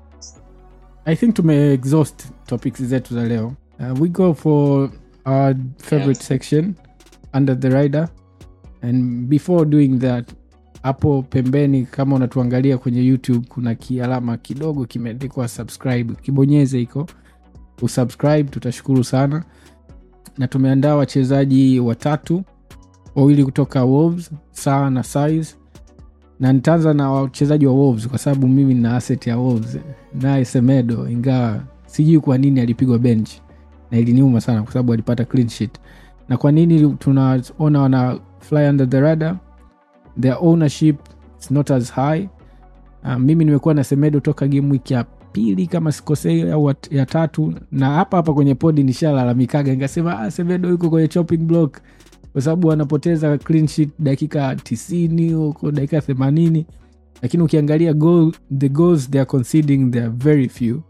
I 1.06 1.16
think 1.16 1.34
tumeexhaust 1.36 2.28
topics 2.46 2.84
zetu 2.84 3.14
za 3.14 3.24
leo. 3.26 3.54
Uh, 3.80 4.02
we 4.02 4.10
go 4.10 4.34
for 4.34 4.90
our 5.26 5.56
favorite 5.78 6.20
Yeah. 6.20 6.28
section 6.28 6.74
under 7.34 7.60
the 7.60 7.70
rider. 7.70 8.10
And 8.82 9.28
before 9.28 9.66
doing 9.66 9.98
that 10.00 10.30
hapo 10.84 11.22
pembeni 11.30 11.86
kama 11.86 12.16
unatuangalia 12.16 12.78
kwenye 12.78 13.02
youtube 13.06 13.46
kuna 13.50 13.76
kialama 13.76 14.38
kidogo 14.38 14.86
kimeandikwa 14.86 15.48
subscribe. 15.48 16.14
Kibonyeze 16.22 16.82
iko. 16.82 17.06
Usubscribe 17.82 18.44
tutashukuru 18.44 19.04
sana. 19.04 19.44
Na 20.38 20.48
tumeandaa 20.48 20.96
wachezaji 20.96 21.80
watatu 21.80 22.44
wawili 23.16 23.46
kutoka 23.46 23.84
wolves 23.84 24.32
saa 24.52 24.90
na 24.90 25.04
size 25.04 25.56
na 26.44 26.54
nitaanza 26.54 26.94
na 26.94 27.12
wachezaji 27.12 27.66
wa 27.68 27.74
wolves 27.74 28.08
kwa 28.08 28.18
sababu 28.18 28.48
mimi 28.48 28.74
nina 28.74 28.96
asset 28.96 29.28
ya 29.28 29.38
wolves. 29.38 29.78
Naye 30.22 30.46
semedo 30.46 31.10
ingawa 31.10 31.64
sijui 31.86 32.20
kwa 32.20 32.38
nini 32.38 32.60
alipigwa 32.60 33.00
bench 33.00 33.30
na 33.92 33.98
iliniuma 33.98 34.42
sana 34.42 34.64
kwa 34.64 34.74
sababu 34.74 34.94
alipata 34.94 35.26
clean 35.26 35.50
sheet. 35.50 35.72
Na 36.30 36.38
kwa 36.38 36.52
nini 36.52 36.96
tunaona 37.00 37.42
wana 37.60 38.20
fly 38.40 38.70
under 38.70 38.90
the 38.90 39.00
radar? 39.00 39.36
Their 40.22 40.38
ownership 40.42 40.96
is 41.42 41.52
not 41.52 41.72
as 41.72 41.92
high. 41.94 42.28
Uh, 43.04 43.16
mimi 43.18 43.46
nimekuwa 43.46 43.74
na 43.74 43.84
semedo 43.84 44.20
toka 44.20 44.48
game 44.48 44.72
week 44.72 44.92
ya 44.92 45.04
pili 45.32 45.68
kama 45.68 45.92
sikosei 45.92 46.52
au 46.52 46.74
ya 46.92 47.06
tatu. 47.06 47.54
Na 47.72 47.90
hapa 47.90 48.18
hapa 48.18 48.34
kwenye 48.34 48.56
podi 48.56 48.84
nishalalamikaga 48.84 49.72
nikasema 49.74 50.20
ah, 50.20 50.32
semedo 50.32 50.70
yuko 50.70 50.90
kwenye 50.90 51.08
chopping 51.08 51.38
block 51.38 51.78
kwa 52.34 52.42
sababu 52.42 52.68
wanapoteza 52.68 53.38
clean 53.38 53.68
sheet 53.68 53.90
dakika 54.00 54.56
tisini 54.56 55.34
huko 55.34 55.72
dakika 55.72 56.02
themanini. 56.02 56.66
Lakini 57.22 57.44
ukiangalia 57.44 57.94
goal, 57.94 58.32
the 58.58 58.70
goals 58.70 59.10
they 59.10 59.22
are 59.22 59.26
conceding 59.30 59.92
they 59.92 60.02
are 60.02 60.10
very 60.10 60.50
few. 60.50 60.82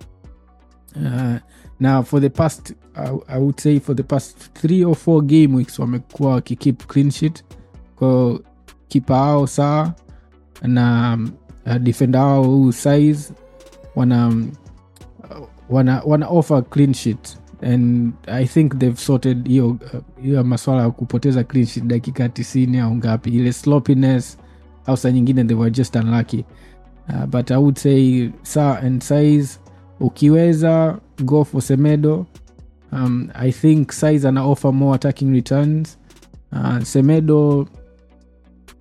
Uh, 0.95 1.35
na 1.79 2.03
for 2.03 2.21
the 2.21 2.29
past 2.29 2.73
I, 2.95 3.09
i 3.27 3.39
would 3.39 3.59
say 3.59 3.79
for 3.79 3.95
the 3.95 4.03
past 4.03 4.37
three 4.53 4.83
or 4.85 4.95
four 4.95 5.21
game 5.23 5.55
weeks 5.55 5.79
wamekuwa 5.79 6.31
wakikeep 6.31 6.85
clean 6.87 7.11
sheet. 7.11 7.43
Ko 7.95 8.39
kipa 8.87 9.17
ao 9.17 9.47
sawa 9.47 9.93
na 10.61 11.17
uh, 11.65 11.75
defenda 11.77 12.19
ao 12.21 12.43
huu 12.43 12.71
size 12.71 13.33
wana 13.95 14.27
um, 14.27 14.51
wana, 15.69 16.01
wana 16.05 16.27
offer 16.27 16.63
clean 16.69 16.93
sheet 16.93 17.37
and 17.63 18.13
i 18.27 18.45
think 18.45 18.77
they've 18.79 18.97
sorted 19.01 19.47
hiyo 19.47 19.69
uh, 19.69 19.77
hiyo 20.23 20.43
maswala 20.43 20.81
ya 20.81 20.91
kupoteza 20.91 21.43
clean 21.43 21.67
dakika 21.87 22.29
tisini 22.29 22.79
au 22.79 22.95
ngapi. 22.95 23.29
Ile 23.29 23.53
sloppiness 23.53 24.37
au 24.85 24.97
saa 24.97 25.11
nyingine 25.11 25.43
they 25.43 25.57
were 25.57 25.71
just 25.71 25.95
unlucky. 25.95 26.45
Uh, 27.09 27.25
but 27.25 27.51
i 27.51 27.57
would 27.57 27.77
say 27.77 28.29
sa 28.41 28.79
and 28.79 29.01
size 29.03 29.59
ukiweza 29.99 30.99
go 31.23 31.43
for 31.43 31.61
semedo. 31.61 32.25
Um, 32.91 33.29
i 33.33 33.51
think 33.51 33.91
size 33.91 34.27
ana 34.27 34.43
offer 34.45 34.73
more 34.73 34.95
attacking 34.95 35.31
returns. 35.31 35.97
Uh, 36.51 36.79
semedo 36.83 37.67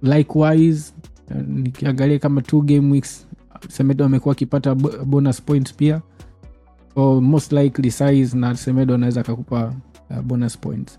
likewise 0.03 0.93
uh, 1.31 1.37
nikiangalia 1.49 2.19
kama 2.19 2.43
two 2.43 2.63
game 2.63 2.91
weeks 2.93 3.27
semedo 3.69 4.05
amekuwa 4.05 4.33
akipata 4.33 4.75
bonus 5.05 5.43
points 5.43 5.75
pia 5.75 6.01
so 6.95 7.21
most 7.21 7.53
likely 7.53 7.91
size 7.91 8.37
na 8.37 8.57
semedo 8.57 8.95
anaweza 8.95 9.21
akakupa 9.21 9.75
uh, 10.11 10.21
bonus 10.21 10.59
points. 10.59 10.99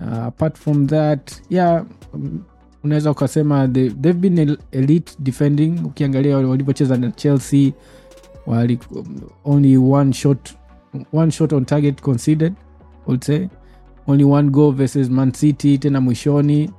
Uh, 0.00 0.18
apart 0.24 0.58
from 0.58 0.86
that 0.86 1.32
yeah 1.50 1.84
um, 2.14 2.40
unaweza 2.84 3.10
ukasema 3.10 3.68
they, 3.68 3.90
they've 3.90 4.18
been 4.30 4.56
elite 4.72 5.12
defending. 5.18 5.80
Ukiangalia 5.84 6.36
walivyocheza 6.36 6.96
na 6.96 7.10
chelsea 7.10 7.72
wali 8.46 8.78
only 9.44 9.76
one 9.76 10.12
shot 10.12 10.50
one 11.12 11.30
shot 11.32 11.52
on 11.56 11.64
target 11.64 12.00
conceded 12.02 12.52
say. 13.20 13.48
Only 14.06 14.24
one 14.24 14.50
goal 14.50 14.72
versus 14.72 15.10
man 15.10 15.32
city 15.32 15.78
tena 15.78 16.00
mwishoni 16.00 16.70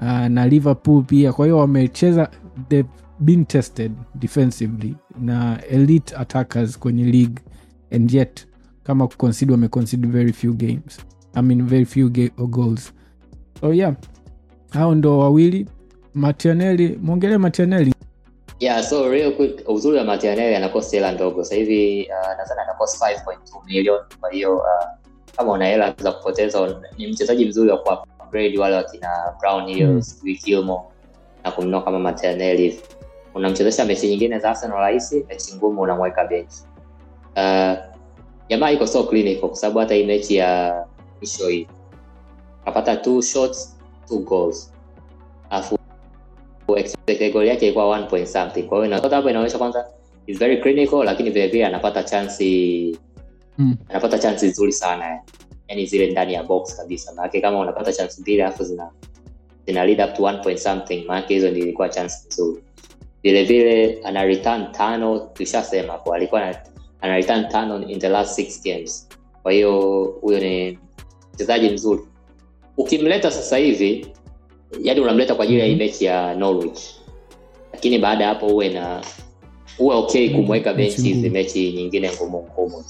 uh, 0.00 0.26
na 0.26 0.46
liverpool 0.48 1.04
pia. 1.04 1.32
Kwa 1.32 1.46
hiyo 1.46 1.58
wamecheza 1.58 2.30
they've 2.68 2.88
been 3.20 3.44
tested 3.44 3.92
defensively 4.14 4.94
na 5.20 5.62
elite 5.66 6.16
attackers 6.16 6.78
kwenye 6.78 7.04
league 7.04 7.34
and 7.94 8.12
yet 8.12 8.46
kama 8.82 9.08
kuconsid 9.08 9.50
wameconsid 9.50 10.06
very 10.06 10.32
few 10.32 10.54
games. 10.54 10.98
I 11.34 11.42
mean 11.42 11.66
very 11.66 11.84
few 11.84 12.10
goals. 12.50 12.92
So 13.60 13.72
yeah. 13.72 13.94
Hao 14.70 14.94
ndo 14.94 15.18
wawili. 15.18 15.66
Matianeli 16.14 16.98
mwongelee 17.02 17.38
matianeli 17.38 17.94
yeah 18.60 18.82
so 18.82 19.08
real 19.08 19.32
quick 19.36 19.68
uzuri 19.68 19.98
wa 19.98 20.04
matianeli 20.04 20.54
anakosa 20.54 20.96
hela 20.96 21.12
ndogo. 21.12 21.44
Sahivi 21.44 21.76
hivi 21.76 22.08
uh, 22.10 22.28
nadhani 22.38 22.60
anakosa 22.60 23.06
5.2 23.06 23.64
million. 23.66 23.98
Kwa 24.20 24.30
hiyo 24.30 24.56
uh, 24.56 24.64
kama 25.36 25.52
una 25.52 25.66
hela 25.66 25.94
za 25.98 26.12
kupoteza 26.12 26.80
ni 26.98 27.06
mchezaji 27.06 27.46
mzuri 27.46 27.70
wa 27.70 27.78
kuupgrade 27.78 28.58
wale 28.58 28.76
wakina 28.76 29.08
Brown 29.40 29.66
hiyo 29.66 29.88
mm. 29.92 30.02
Kilmo 30.44 30.92
na 31.44 31.50
kumnua 31.52 31.82
kama 31.82 31.98
matianeli 31.98 32.62
hivi. 32.62 32.80
Unamchezesha 33.34 33.84
mechi 33.84 34.08
nyingine 34.08 34.38
za 34.38 34.50
Arsenal 34.50 34.78
rahisi 34.78 35.24
mechi 35.28 35.54
ngumu 35.54 35.80
unamweka 35.80 36.24
bench 36.24 36.52
uh, 37.36 37.78
jamaa 38.48 38.70
iko 38.70 38.86
so 38.86 39.04
clinical 39.04 39.48
kwa 39.48 39.56
sababu 39.56 39.78
hata 39.78 39.94
hii 39.94 40.04
mechi 40.04 40.36
ya 40.36 40.84
mwisho 41.16 41.48
hii. 41.48 41.66
Kapata 42.64 42.96
two 42.96 43.22
shots 43.22 43.76
two 44.08 44.18
goals. 44.18 44.72
Afu 45.50 45.78
expected 46.76 47.32
goal 47.32 47.46
yake 47.46 47.64
ilikuwa 47.66 47.88
one 47.88 48.06
point 48.06 48.26
something. 48.28 48.62
Kwa 48.62 48.86
hiyo 48.86 48.98
hapo 49.10 49.30
inaonyesha 49.30 49.58
kwanza 49.58 49.86
is 50.26 50.38
very 50.38 50.56
clinical 50.56 51.04
lakini 51.04 51.30
vile 51.30 51.48
vile 51.48 51.66
anapata 51.66 52.02
chansi 52.02 52.98
Mm. 53.58 53.76
anapata 53.88 54.18
chansi 54.18 54.46
nzuri 54.46 54.72
sana 54.72 55.20
yani 55.68 55.86
zile 55.86 56.10
ndani 56.10 56.34
ya 56.34 56.42
box 56.42 56.76
kabisa. 56.76 57.12
Maanake 57.14 57.40
kama 57.40 57.58
unapata 57.58 57.92
chance 57.92 58.20
mbili 58.20 58.42
alafu 58.42 58.64
zina 58.64 58.90
zina 59.66 59.84
lead 59.86 60.00
up 60.10 60.16
to 60.16 60.22
one 60.22 60.38
point 60.38 60.58
something 60.58 61.04
maanake 61.06 61.34
hizo 61.34 61.50
ndio 61.50 61.62
ilikuwa 61.64 61.88
chance 61.88 62.14
nzuri. 62.28 62.62
Vile 63.22 63.44
vile 63.44 64.00
ana 64.04 64.24
return 64.24 64.72
tano 64.72 65.18
tushasema 65.18 65.98
kwa 65.98 66.16
alikuwa 66.16 66.42
ana, 66.42 66.58
ana 67.04 67.16
return 67.16 67.48
tano 67.48 67.82
in 67.88 67.98
the 67.98 68.08
last 68.08 68.34
six 68.34 68.62
games. 68.62 69.08
Kwa 69.42 69.52
hiyo 69.52 70.04
huyo 70.20 70.40
ni 70.40 70.78
mchezaji 71.34 71.70
mzuri. 71.70 72.02
Ukimleta 72.76 73.30
sasa 73.30 73.56
hivi 73.56 74.06
yani 74.82 75.00
unamleta 75.00 75.34
kwa 75.34 75.44
ajili 75.44 75.60
ya 75.60 75.66
hii 75.66 75.76
mechi 75.76 76.04
ya 76.04 76.34
norwich. 76.34 76.80
Lakini 77.72 77.98
baada 77.98 78.24
ya 78.24 78.28
hapo 78.30 78.46
uwe 78.46 78.68
na 78.68 79.02
uwe 79.78 79.96
okay 79.96 80.30
kumweka 80.34 80.74
benchi 80.74 81.02
hizi 81.02 81.30
mechi 81.30 81.72
nyingine 81.72 82.10
ngumu 82.12 82.46
ngumu. 82.52 82.84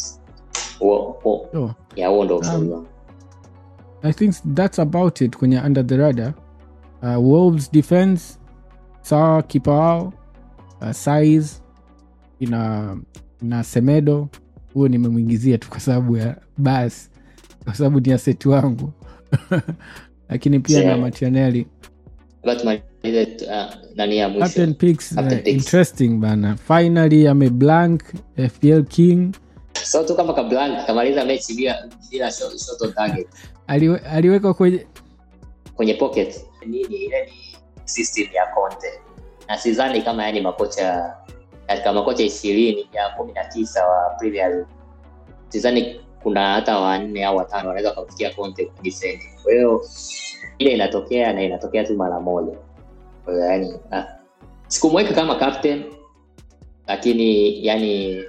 Ya 1.97 2.09
huo 2.09 2.25
ndo 2.25 2.37
ushauri 2.39 2.67
Um, 2.67 2.73
wangu. 2.73 2.87
I 4.03 4.13
think 4.13 4.35
that's 4.55 4.79
about 4.79 5.21
it 5.21 5.37
kwenye 5.37 5.61
under 5.61 5.87
the 5.87 5.97
radar. 5.97 6.35
Uh, 7.03 7.25
wolves 7.33 7.73
defense 7.73 8.39
sawa 9.01 9.43
kipa 9.43 9.71
wao 9.73 10.13
uh, 10.83 10.91
size 10.91 11.61
ina 12.41 12.97
na 13.43 13.65
semedo 13.65 14.29
huo 14.75 14.89
nimemwingizia 14.89 15.59
tu 15.59 15.69
kwa 15.71 15.81
sababu 15.81 16.17
ya 16.17 16.37
bas 16.59 17.11
kwa 17.65 17.75
sababu 17.75 18.01
ni 18.01 18.13
aseti 18.13 18.49
wangu. 18.49 18.93
Lakini 20.31 20.61
pia 20.61 20.79
Yeah. 20.79 20.99
na 22.45 22.55
tumalize 22.57 23.37
uh, 23.47 24.39
captain 24.39 24.75
picks, 24.75 25.13
uh, 25.13 25.29
picks. 25.29 25.47
interesting 25.49 26.09
bana. 26.09 26.57
Finally 26.57 27.29
ame 27.29 27.51
blank 27.51 28.03
fpl 28.51 28.85
king. 28.85 29.33
So 29.73 30.05
tu 30.05 30.15
kama 30.17 30.35
kablank 30.35 30.87
kamaliza 30.87 31.25
mechi 31.25 31.55
bila 31.55 31.89
bila 32.11 32.31
shot 32.33 32.53
on 32.81 32.93
target. 32.93 33.27
Aliwe, 33.67 33.99
aliweka 33.99 34.55
kwenye 34.55 34.87
kwenye 35.75 35.95
pocket. 35.95 36.45
Nini 36.67 36.83
ile 36.95 37.25
ni 37.25 37.57
system 37.85 38.27
ya 38.35 38.47
Conte. 38.55 38.87
Na 39.49 39.59
sidhani 39.59 40.03
kama 40.03 40.25
yani 40.27 40.41
makocha 40.41 41.15
katika 41.67 41.93
makocha 41.93 42.23
ishirini 42.23 42.89
ya 42.93 43.09
kumi 43.11 43.33
na 43.33 43.45
tisa 43.45 43.87
wa 43.87 44.11
Premier 44.19 44.49
League. 44.51 44.67
Sidhani 45.49 46.01
kuna 46.23 46.53
hata 46.53 46.79
wanne 46.79 47.25
au 47.25 47.37
watano 47.37 47.69
wanaweza 47.69 47.93
kumfikia 47.93 48.31
Conte 48.31 48.65
kudefend 48.65 49.21
kwa 49.43 49.53
hiyo 49.53 49.83
ile 50.59 50.71
inatokea 50.73 51.33
na 51.33 51.43
inatokea 51.43 51.85
tu 51.85 51.97
mara 51.97 52.21
moja. 52.21 52.57
Kwa 53.25 53.33
hiyo 53.35 53.45
yani 53.47 53.75
sikumweka 54.69 55.15
kama 55.15 55.35
captain 55.35 55.85
lakini 56.87 57.67
yani 57.67 58.23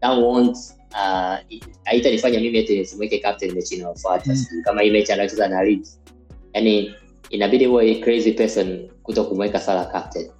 that 0.00 0.18
won't 0.18 0.56
uh, 0.92 1.36
haitanifanya 1.84 2.40
mimi 2.40 2.58
eti 2.58 2.78
nisimweke 2.78 3.18
captain 3.18 3.54
mechi 3.54 3.74
inayofuata. 3.74 4.30
Mm. 4.32 4.62
Kama 4.64 4.82
hii 4.82 4.90
mechi 4.90 5.12
anayocheza 5.12 5.48
na 5.48 5.62
Leeds. 5.62 6.00
Yani 6.52 6.94
inabidi 7.30 7.66
uwe 7.66 7.94
crazy 7.94 8.32
person 8.32 8.90
kuto 9.02 9.24
kumweka 9.24 9.60
sala 9.60 9.84
captain 9.84 10.30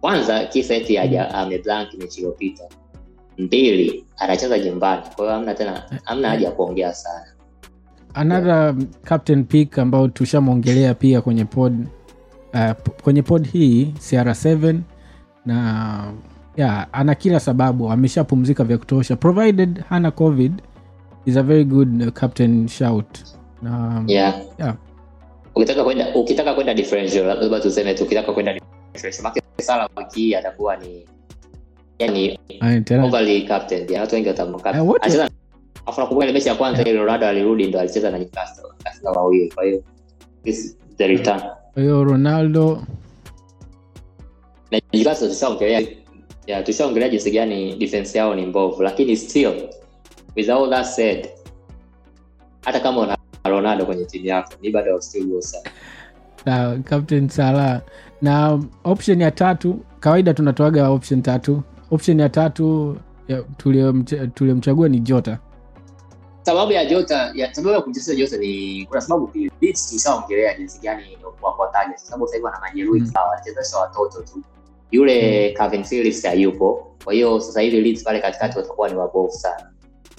kwanza 0.00 0.44
kisa 0.44 0.74
eti 0.74 0.98
ameblank 0.98 1.94
mechi 1.94 2.16
iliyopita 2.20 2.64
mbili 3.38 4.04
anacheza 4.18 4.58
nyumbani. 4.58 5.02
Kwa 5.16 5.24
hiyo 5.24 5.30
hamna 5.36 5.54
tena 5.54 5.82
hamna 6.04 6.28
haja 6.28 6.46
ya 6.46 6.52
kuongea 6.52 6.94
sana. 6.94 7.26
Another 8.14 8.74
captain 9.04 9.44
pick 9.44 9.78
ambao 9.78 10.08
tushamwongelea 10.08 10.94
pia 10.94 11.20
kwenye 11.20 11.44
pod 11.44 11.86
uh, 12.54 12.70
kwenye 13.02 13.22
pod 13.22 13.48
hii 13.52 13.94
cr7 13.98 14.78
na 15.46 16.12
yeah, 16.56 16.86
ana 16.92 17.14
kila 17.14 17.40
sababu. 17.40 17.90
Ameshapumzika 17.90 18.64
vya 18.64 18.78
kutosha. 18.78 19.16
Provided 19.16 19.80
hana 19.88 20.10
covid 20.10 20.52
is 21.24 21.36
a 21.36 21.42
very 21.42 21.64
good 21.64 22.02
uh, 22.02 22.08
captain 22.08 22.68
shout. 22.68 23.18
Na 23.62 24.04
yeah. 24.06 24.40
Yeah. 24.58 24.74
ukitaka 25.54 25.84
kwenda 25.84 26.14
ukitaka 26.14 26.54
kwenda 26.54 26.74
differential 26.74 27.26
labda 27.26 27.60
tuseme 27.60 27.94
tu 27.94 28.04
ukitaka 28.04 28.32
kwenda 28.32 28.54
differential 28.94 29.45
sala 29.62 29.88
wiki 29.96 30.20
hii 30.20 30.34
atakuwa 30.34 30.76
ni. 30.76 31.06
Yani 31.98 32.38
overly 33.04 33.42
captain 33.42 33.92
ya 33.92 34.00
watu 34.00 34.14
wengi 34.14 34.28
watamkata 34.28 34.78
Eh, 34.78 34.84
what- 34.88 35.02
anacheza 35.02 35.30
afu 35.86 36.00
nakumbuka 36.00 36.24
ile 36.26 36.32
mechi 36.34 36.48
ya 36.48 36.54
kwanza 36.54 36.82
ile 36.82 36.92
Ronaldo 36.98 37.26
alirudi 37.26 37.66
ndo 37.66 37.80
alicheza 37.80 38.10
na 38.10 38.18
Newcastle 38.18 38.64
akafunga 38.84 39.10
wawili 39.10 39.50
kwa 39.54 39.64
hiyo 39.64 39.82
this 40.44 40.76
the 40.96 41.06
return. 41.06 41.40
Kwa 41.74 41.82
hiyo 41.82 42.04
ronaldo 42.04 42.82
na 44.70 44.80
Newcastle 44.92 45.28
tushaongelea 45.28 45.82
ya. 46.46 46.62
Tushaongelea 46.62 47.08
jinsi 47.08 47.30
gani 47.30 47.76
defense 47.76 48.18
yao 48.18 48.34
ni 48.34 48.46
mbovu 48.46 48.82
lakini 48.82 49.16
still 49.16 49.68
with 50.36 50.50
all 50.50 50.70
that 50.70 50.86
said 50.86 51.28
hata 52.64 52.80
kama 52.80 53.00
una 53.00 53.16
ronaldo 53.44 53.86
kwenye 53.86 54.04
timu 54.04 54.26
yako 54.26 54.52
ni 54.62 54.70
bado 54.70 55.00
still 55.00 55.26
go 55.26 55.40
sana 55.42 55.70
na 56.44 56.78
captain 56.84 57.28
sala 57.28 57.82
na 58.22 58.62
option 58.84 59.20
ya 59.20 59.30
tatu 59.30 59.80
kawaida 60.00 60.34
tunatoaga 60.34 60.88
option 60.88 61.22
tatu. 61.22 61.62
Option 61.90 62.20
ya 62.20 62.28
tatu 62.28 62.96
tuliomchagua 64.34 64.88
ni 64.88 65.00
jota. 65.00 65.38
Sababu 66.42 66.72
ya 66.72 66.84
jota 66.84 67.32
ya 67.34 67.54
sababu 67.54 67.74
ya 67.74 67.80
kumchezea 67.80 68.14
jota 68.16 68.36
ni 68.36 68.86
kuna 68.86 69.00
sababu 69.00 69.30
tushaongelea 69.90 70.58
jinsi 70.58 70.80
gani 70.80 71.04
wakuwataja 71.42 71.96
sababu 71.98 72.26
sasa 72.26 72.36
hivi 72.36 72.48
majeruhi 72.60 73.00
Mm. 73.00 73.06
sawa 73.06 73.28
wanachezesha 73.28 73.78
watoto 73.78 74.22
tu. 74.22 74.42
Yule 74.90 75.50
Calvin 75.52 75.84
Phillips 75.84 76.22
hayupo. 76.26 76.96
Kwa 77.04 77.12
hiyo 77.14 77.40
sasa 77.40 77.60
hivi 77.60 77.80
Leeds 77.80 78.02
pale 78.04 78.20
katikati 78.20 78.58
watakuwa 78.58 78.88
ni 78.88 78.94
wabovu 78.94 79.32
sana. 79.32 79.70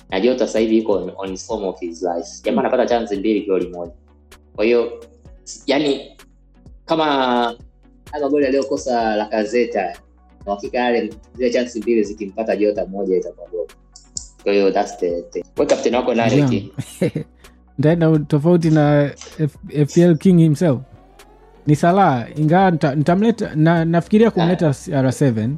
Na 0.10 0.20
jota 0.20 0.48
sasa 0.48 0.60
hivi 0.60 0.78
yuko 0.78 0.92
on, 0.94 1.12
on 1.18 1.30
his 1.32 1.48
form 1.48 1.64
of 1.64 1.80
his 1.80 2.02
life. 2.02 2.28
Jamaa 2.44 2.60
anapata 2.62 2.86
chance 2.86 3.16
mbili 3.16 3.46
goli 3.46 3.70
moja. 3.70 3.92
Kwa 4.56 4.66
hiyo 4.66 4.92
yani 5.66 6.18
kama 6.86 7.56
haya 8.12 8.24
magoli 8.24 8.46
aliyokosa 8.46 9.16
Lacazette 9.16 9.82
na 10.46 10.52
hakika 10.54 10.78
yale 10.78 11.14
zile 11.36 11.50
chansi 11.50 11.80
mbili 11.82 12.04
zikimpata 12.04 12.56
jota 12.56 12.86
moja 12.86 13.18
itakuwa 13.18 13.48
goli. 13.50 13.68
kwa 14.44 14.54
hiyo 14.54 14.72
that's 14.72 14.98
the 14.98 15.22
thing 15.22 15.44
wewe 15.58 15.70
captain 15.70 15.96
wako 15.96 16.14
nani 16.16 16.36
Yeah. 16.36 16.50
Ki? 16.50 16.74
ntaenda 17.80 18.20
tofauti 18.20 18.70
na 18.70 19.12
F- 19.40 19.88
fpl 19.90 20.16
king 20.18 20.38
himself 20.40 20.80
ni 21.68 21.76
salah 21.76 22.28
ingawa 22.40 22.70
nita- 22.72 22.96
nitamleta 22.96 23.56
na, 23.56 23.86
nafikiria 23.86 24.32
kumleta 24.32 24.70
cr7 24.70 25.50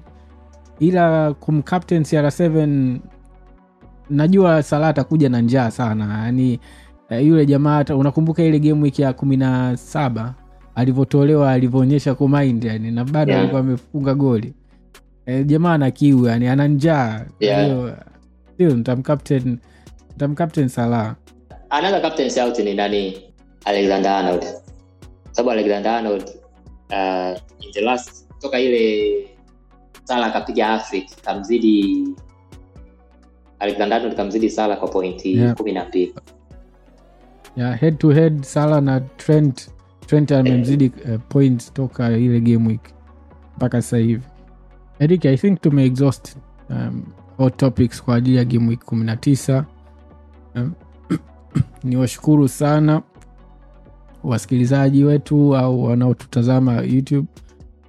ila 0.80 1.34
kumcaptain 1.34 2.02
cr7 2.04 2.98
najua 4.10 4.64
salah 4.64 4.90
atakuja 4.90 5.30
na 5.30 5.42
njaa 5.42 5.72
sana 5.72 6.22
yani 6.26 6.60
eh, 7.10 7.28
yule 7.28 7.46
jamaa 7.46 7.84
unakumbuka 7.98 8.44
ile 8.44 8.60
game 8.60 8.82
wiki 8.82 9.02
ya 9.02 9.14
kumi 9.14 9.38
na 9.38 9.78
saba 9.78 10.34
alivyotolewa 10.80 11.52
alivyoonyesha 11.52 12.16
kumind 12.16 12.64
yani 12.64 12.92
na 12.92 13.06
bado 13.06 13.32
Yeah. 13.32 13.42
alikuwa 13.42 13.62
amefunga 13.62 14.14
goli. 14.14 14.54
E, 15.26 15.44
jamaa 15.44 15.74
ana 15.74 15.92
kiu 15.92 16.26
yani 16.26 16.48
ana 16.48 16.68
njaa. 16.68 17.26
Yeah. 17.40 17.96
still 18.54 18.76
nitamcaptain 18.78 20.68
salah. 20.70 21.16
Another 21.70 22.02
captain 22.02 22.32
out 22.46 22.60
ni 22.60 22.74
nani? 22.74 23.24
Alexander 23.66 24.12
arnold. 24.12 24.46
Sababu 25.32 25.52
alexander 25.52 25.92
arnold 25.92 26.24
uh, 26.92 27.38
in 27.66 27.72
the 27.74 27.82
last 27.82 28.26
toka 28.42 28.60
ile 28.60 29.28
sala 30.04 30.26
akapiga 30.26 30.70
afric 30.70 31.22
kamzidi 31.22 32.08
alexander 33.60 33.96
arnold 33.98 34.16
kamzidi 34.16 34.50
sala 34.50 34.76
kwa 34.76 34.88
pointi 34.88 35.38
Yeah. 35.38 35.56
kumi 35.56 35.72
na 35.72 35.86
mbili. 35.86 36.14
Yeah, 37.58 37.80
head 37.80 37.98
to 37.98 38.10
head 38.10 38.44
sala 38.44 38.82
na 38.82 39.00
trent 39.00 39.70
trent 40.10 40.32
amemzidi 40.32 40.92
uh, 41.06 41.22
point 41.30 41.74
toka 41.74 42.18
ile 42.18 42.40
game 42.42 42.68
week 42.68 42.82
mpaka 43.58 43.82
sasa 43.82 43.98
hivi. 43.98 44.24
Eric 45.00 45.26
i 45.26 45.38
think 45.38 45.62
tume 45.62 45.86
exhaust 45.86 46.38
um, 46.70 47.04
all 47.38 47.52
topics 47.52 48.04
kwa 48.04 48.16
ajili 48.16 48.38
ya 48.38 48.46
game 48.46 48.68
week 48.68 48.82
19 48.92 49.64
um, 50.56 50.72
ni 51.84 51.96
washukuru 51.98 52.48
sana 52.48 53.02
wasikilizaji 54.24 55.04
wetu 55.04 55.56
au 55.58 55.84
wanaotutazama 55.84 56.82
youtube 56.82 57.28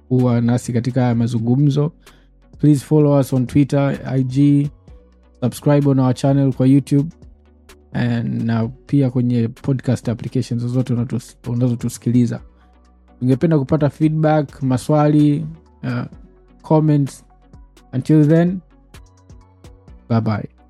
huwa 0.09 0.41
nasi 0.41 0.73
katika 0.73 1.01
haya 1.01 1.15
mazungumzo. 1.15 1.91
Please 2.57 2.85
follow 2.85 3.19
us 3.19 3.33
on 3.33 3.47
twitter 3.47 3.99
ig 4.19 4.67
subscribe 5.39 5.89
on 5.89 5.99
our 5.99 6.13
channel 6.13 6.53
kwa 6.53 6.67
youtube 6.67 7.09
na 8.23 8.67
pia 8.85 9.09
kwenye 9.11 9.47
podcast 9.47 10.09
applications 10.09 10.61
zozote 10.61 10.93
unazotusikiliza. 11.47 12.41
Ungependa 13.21 13.59
kupata 13.59 13.89
feedback 13.89 14.61
maswali 14.63 15.45
uh, 15.83 16.03
comments. 16.61 17.25
Until 17.93 18.27
then 18.27 18.59
bye 20.09 20.21
bye 20.21 20.60